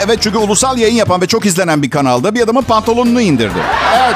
Evet 0.05 0.19
çünkü 0.21 0.37
ulusal 0.37 0.77
yayın 0.77 0.95
yapan 0.95 1.21
ve 1.21 1.27
çok 1.27 1.45
izlenen 1.45 1.81
bir 1.83 1.89
kanalda 1.89 2.35
bir 2.35 2.41
adamın 2.41 2.61
pantolonunu 2.61 3.21
indirdi. 3.21 3.59
Evet. 3.97 4.15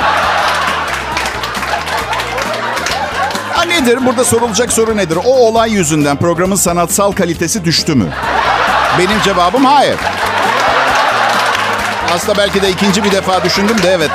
Nedir? 3.69 4.05
Burada 4.05 4.25
sorulacak 4.25 4.73
soru 4.73 4.97
nedir? 4.97 5.17
O 5.25 5.29
olay 5.47 5.71
yüzünden 5.71 6.17
programın 6.17 6.55
sanatsal 6.55 7.11
kalitesi 7.11 7.65
düştü 7.65 7.95
mü? 7.95 8.05
Benim 8.99 9.21
cevabım 9.25 9.65
hayır. 9.65 9.97
Aslında 12.15 12.37
belki 12.37 12.61
de 12.61 12.69
ikinci 12.69 13.03
bir 13.03 13.11
defa 13.11 13.43
düşündüm 13.43 13.81
de 13.83 13.89
evet 13.89 14.11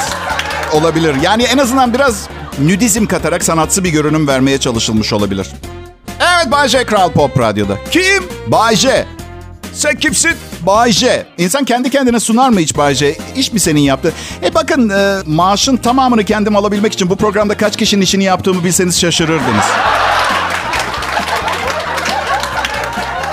olabilir. 0.73 1.17
Yani 1.23 1.43
en 1.43 1.59
azından 1.59 1.95
biraz 1.95 2.29
nüdizm 2.59 3.07
katarak 3.07 3.45
sanatsı 3.45 3.85
bir 3.85 3.91
görünüm 3.91 4.29
vermeye 4.29 4.59
çalışılmış 4.61 5.13
olabilir. 5.13 5.47
Evet 6.21 6.53
Bay 6.53 6.69
J 6.69 6.85
Kral 6.87 7.11
Pop 7.13 7.39
Radyo'da. 7.41 7.77
Kim? 7.91 8.25
Bay 8.47 8.77
J. 8.77 9.07
Sen 9.73 9.97
kimsin? 9.97 10.33
Bay 10.67 10.93
J. 10.93 11.27
İnsan 11.39 11.65
kendi 11.65 11.91
kendine 11.91 12.21
sunar 12.21 12.49
mı 12.49 12.61
hiç 12.61 12.77
Bay 12.77 12.95
J? 12.95 13.17
İş 13.37 13.53
mi 13.53 13.61
senin 13.61 13.81
yaptı? 13.81 14.13
E 14.43 14.55
bakın 14.55 14.89
e, 14.89 15.19
maaşın 15.27 15.77
tamamını 15.77 16.25
kendim 16.25 16.57
alabilmek 16.57 16.93
için 16.93 17.11
bu 17.11 17.17
programda 17.17 17.57
kaç 17.57 17.77
kişinin 17.77 18.03
işini 18.03 18.25
yaptığımı 18.25 18.65
bilseniz 18.65 19.01
şaşırırdınız. 19.01 19.65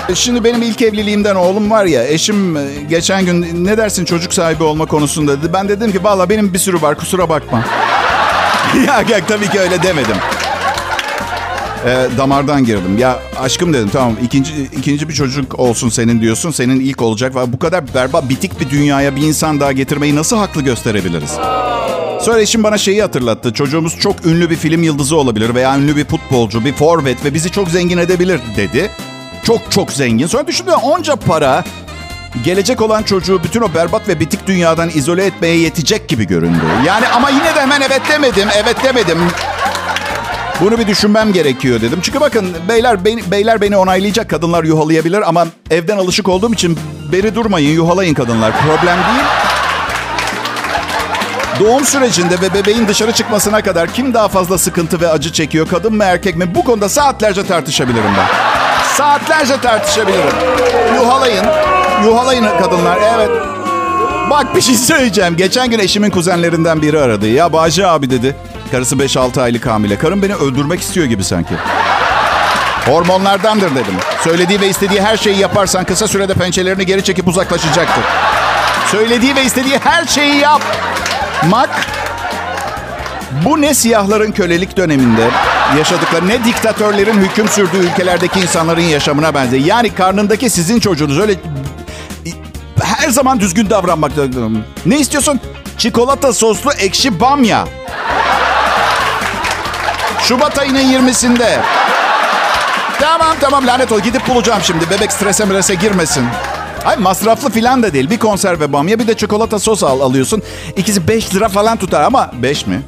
E, 0.08 0.14
Şimdi 0.14 0.44
benim 0.44 0.62
ilk 0.62 0.82
evliliğimden 0.82 1.34
oğlum 1.34 1.70
var 1.70 1.84
ya 1.84 2.06
eşim 2.06 2.56
e, 2.56 2.60
geçen 2.90 3.24
gün 3.24 3.64
ne 3.64 3.76
dersin 3.78 4.04
çocuk 4.04 4.34
sahibi 4.34 4.62
olma 4.64 4.86
konusunda 4.86 5.42
dedi. 5.42 5.52
Ben 5.52 5.68
dedim 5.68 5.92
ki 5.92 6.04
valla 6.04 6.28
benim 6.28 6.54
bir 6.54 6.58
sürü 6.58 6.82
var 6.82 6.94
kusura 6.98 7.28
bakma. 7.28 7.64
ya, 8.86 9.04
ya 9.08 9.26
tabii 9.28 9.48
ki 9.50 9.60
öyle 9.60 9.82
demedim. 9.82 10.16
E, 11.86 12.18
damardan 12.18 12.64
girdim. 12.64 12.98
Ya 12.98 13.18
aşkım 13.40 13.72
dedim 13.72 13.90
tamam 13.92 14.16
ikinci 14.22 14.52
ikinci 14.62 15.08
bir 15.08 15.14
çocuk 15.14 15.58
olsun 15.58 15.88
senin 15.88 16.20
diyorsun. 16.20 16.50
Senin 16.50 16.80
ilk 16.80 17.02
olacak. 17.02 17.32
Bu 17.46 17.58
kadar 17.58 17.94
berbat 17.94 18.28
bitik 18.28 18.60
bir 18.60 18.70
dünyaya 18.70 19.16
bir 19.16 19.22
insan 19.22 19.60
daha 19.60 19.72
getirmeyi 19.72 20.16
nasıl 20.16 20.36
haklı 20.36 20.62
gösterebiliriz? 20.62 21.30
Sonra 22.20 22.40
eşim 22.40 22.62
bana 22.62 22.78
şeyi 22.78 23.02
hatırlattı. 23.02 23.52
Çocuğumuz 23.52 23.98
çok 23.98 24.26
ünlü 24.26 24.50
bir 24.50 24.56
film 24.56 24.82
yıldızı 24.82 25.16
olabilir 25.16 25.54
veya 25.54 25.78
ünlü 25.78 25.96
bir 25.96 26.04
futbolcu, 26.04 26.64
bir 26.64 26.72
forvet 26.72 27.24
ve 27.24 27.34
bizi 27.34 27.50
çok 27.50 27.68
zengin 27.68 27.98
edebilir 27.98 28.40
dedi. 28.56 28.90
Çok 29.42 29.72
çok 29.72 29.92
zengin. 29.92 30.26
Sonra 30.26 30.46
düşündüm 30.46 30.72
onca 30.72 31.16
para 31.16 31.64
gelecek 32.44 32.80
olan 32.82 33.02
çocuğu 33.02 33.40
bütün 33.44 33.60
o 33.60 33.74
berbat 33.74 34.08
ve 34.08 34.20
bitik 34.20 34.46
dünyadan 34.46 34.88
izole 34.88 35.24
etmeye 35.24 35.56
yetecek 35.56 36.08
gibi 36.08 36.26
göründü. 36.26 36.60
Yani 36.86 37.08
ama 37.08 37.30
yine 37.30 37.54
de 37.54 37.60
hemen 37.60 37.80
evet 37.80 38.02
demedim, 38.10 38.48
evet 38.64 38.76
demedim. 38.84 39.18
Bunu 40.60 40.78
bir 40.78 40.86
düşünmem 40.86 41.32
gerekiyor 41.32 41.80
dedim. 41.80 41.98
Çünkü 42.02 42.20
bakın 42.20 42.56
beyler 42.68 43.04
beni, 43.04 43.30
beyler 43.30 43.60
beni 43.60 43.76
onaylayacak 43.76 44.30
kadınlar 44.30 44.64
yuhalayabilir 44.64 45.28
ama 45.28 45.46
evden 45.70 45.98
alışık 45.98 46.28
olduğum 46.28 46.52
için 46.52 46.78
beri 47.12 47.34
durmayın 47.34 47.70
yuhalayın 47.70 48.14
kadınlar. 48.14 48.52
Problem 48.52 48.96
değil. 48.96 49.26
Doğum 51.60 51.84
sürecinde 51.84 52.40
ve 52.40 52.54
bebeğin 52.54 52.88
dışarı 52.88 53.12
çıkmasına 53.12 53.62
kadar 53.62 53.92
kim 53.92 54.14
daha 54.14 54.28
fazla 54.28 54.58
sıkıntı 54.58 55.00
ve 55.00 55.08
acı 55.08 55.32
çekiyor? 55.32 55.68
Kadın 55.68 55.94
mı 55.94 56.04
erkek 56.04 56.36
mi? 56.36 56.54
Bu 56.54 56.64
konuda 56.64 56.88
saatlerce 56.88 57.46
tartışabilirim 57.46 58.10
ben. 58.18 58.26
Saatlerce 58.96 59.60
tartışabilirim. 59.60 60.36
Yuhalayın. 60.94 61.44
Yuhalayın 62.04 62.46
kadınlar. 62.62 62.98
Evet. 63.16 63.30
Bak 64.30 64.56
bir 64.56 64.60
şey 64.60 64.74
söyleyeceğim. 64.74 65.36
Geçen 65.36 65.70
gün 65.70 65.78
eşimin 65.78 66.10
kuzenlerinden 66.10 66.82
biri 66.82 67.00
aradı. 67.00 67.28
Ya 67.28 67.52
Bağcı 67.52 67.88
abi 67.88 68.10
dedi. 68.10 68.36
Karısı 68.70 68.96
5-6 68.96 69.42
aylık 69.42 69.66
hamile. 69.66 69.98
Karım 69.98 70.22
beni 70.22 70.34
öldürmek 70.34 70.80
istiyor 70.80 71.06
gibi 71.06 71.24
sanki. 71.24 71.54
Hormonlardandır 72.86 73.70
dedim. 73.70 73.94
Söylediği 74.24 74.60
ve 74.60 74.68
istediği 74.68 75.02
her 75.02 75.16
şeyi 75.16 75.38
yaparsan 75.38 75.84
kısa 75.84 76.08
sürede 76.08 76.34
pençelerini 76.34 76.86
geri 76.86 77.04
çekip 77.04 77.28
uzaklaşacaktır. 77.28 78.04
Söylediği 78.90 79.36
ve 79.36 79.44
istediği 79.44 79.78
her 79.78 80.04
şeyi 80.06 80.36
yap. 80.36 80.62
Mak. 81.50 81.70
Bu 83.44 83.60
ne 83.60 83.74
siyahların 83.74 84.32
kölelik 84.32 84.76
döneminde 84.76 85.30
yaşadıkları 85.78 86.28
ne 86.28 86.44
diktatörlerin 86.44 87.20
hüküm 87.20 87.48
sürdüğü 87.48 87.76
ülkelerdeki 87.76 88.40
insanların 88.40 88.80
yaşamına 88.80 89.34
benziyor. 89.34 89.64
Yani 89.64 89.94
karnındaki 89.94 90.50
sizin 90.50 90.80
çocuğunuz 90.80 91.18
öyle 91.18 91.34
her 92.82 93.08
zaman 93.08 93.40
düzgün 93.40 93.70
davranmak. 93.70 94.12
Ne 94.86 94.98
istiyorsun? 94.98 95.40
Çikolata 95.78 96.32
soslu 96.32 96.72
ekşi 96.72 97.20
bamya. 97.20 97.64
Şubat 100.28 100.58
ayının 100.58 100.78
20'sinde. 100.78 101.56
Tamam 103.00 103.36
tamam 103.40 103.66
lanet 103.66 103.92
ol. 103.92 104.00
Gidip 104.00 104.28
bulacağım 104.28 104.60
şimdi. 104.62 104.90
Bebek 104.90 105.12
strese 105.12 105.44
mrese 105.44 105.74
girmesin. 105.74 106.26
Ay 106.84 106.96
masraflı 106.96 107.50
filan 107.50 107.82
da 107.82 107.92
değil. 107.92 108.10
Bir 108.10 108.18
konserve 108.18 108.72
bamya 108.72 108.98
bir 108.98 109.06
de 109.06 109.14
çikolata 109.14 109.58
sos 109.58 109.84
al, 109.84 110.00
alıyorsun. 110.00 110.42
İkisi 110.76 111.08
5 111.08 111.34
lira 111.34 111.48
falan 111.48 111.76
tutar 111.76 112.02
ama 112.02 112.30
5 112.32 112.66
mi? 112.66 112.82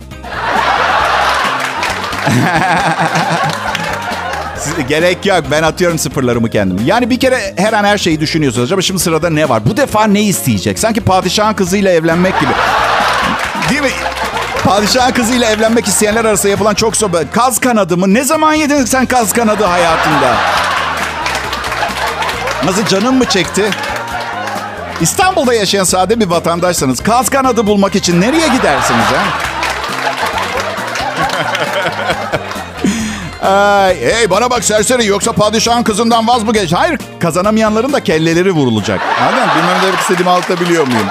Gerek 4.88 5.26
yok. 5.26 5.44
Ben 5.50 5.62
atıyorum 5.62 5.98
sıfırlarımı 5.98 6.50
kendim. 6.50 6.86
Yani 6.86 7.10
bir 7.10 7.20
kere 7.20 7.54
her 7.56 7.72
an 7.72 7.84
her 7.84 7.98
şeyi 7.98 8.20
düşünüyorsunuz. 8.20 8.64
Acaba 8.64 8.82
şimdi 8.82 9.00
sırada 9.00 9.30
ne 9.30 9.48
var? 9.48 9.66
Bu 9.66 9.76
defa 9.76 10.04
ne 10.04 10.22
isteyecek? 10.22 10.78
Sanki 10.78 11.00
padişahın 11.00 11.54
kızıyla 11.54 11.90
evlenmek 11.92 12.40
gibi. 12.40 12.52
Değil 13.70 13.82
mi? 13.82 13.90
Padişahın 14.64 15.12
kızıyla 15.12 15.50
evlenmek 15.50 15.86
isteyenler 15.86 16.24
arasında 16.24 16.50
yapılan 16.50 16.74
çok 16.74 16.96
soba. 16.96 17.30
Kaz 17.32 17.58
kanadı 17.58 17.96
mı? 17.96 18.14
Ne 18.14 18.24
zaman 18.24 18.54
yedin 18.54 18.84
sen 18.84 19.06
kaz 19.06 19.32
kanadı 19.32 19.64
hayatında? 19.64 20.36
Nasıl 22.64 22.86
canın 22.86 23.14
mı 23.14 23.24
çekti? 23.24 23.70
İstanbul'da 25.00 25.54
yaşayan 25.54 25.84
sade 25.84 26.20
bir 26.20 26.26
vatandaşsanız 26.26 27.02
kaz 27.02 27.28
kanadı 27.28 27.66
bulmak 27.66 27.94
için 27.94 28.20
nereye 28.20 28.48
gidersiniz 28.48 29.04
ha? 29.04 29.24
Ay, 33.86 34.00
hey 34.00 34.30
bana 34.30 34.50
bak 34.50 34.64
serseri 34.64 35.06
yoksa 35.06 35.32
padişahın 35.32 35.82
kızından 35.82 36.28
vaz 36.28 36.42
mı 36.42 36.52
geç? 36.52 36.72
Hayır 36.72 36.98
kazanamayanların 37.20 37.92
da 37.92 38.04
kelleleri 38.04 38.52
vurulacak. 38.52 39.00
Anladın 39.20 39.46
mı? 39.46 39.52
Bilmem 39.56 39.82
demek 39.82 40.00
istediğimi 40.00 40.30
anlatabiliyor 40.30 40.86
muyum? 40.86 41.06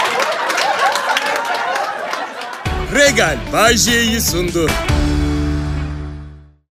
Regal 3.09 3.37
Bajje'yi 3.53 4.21
sundu. 4.21 4.69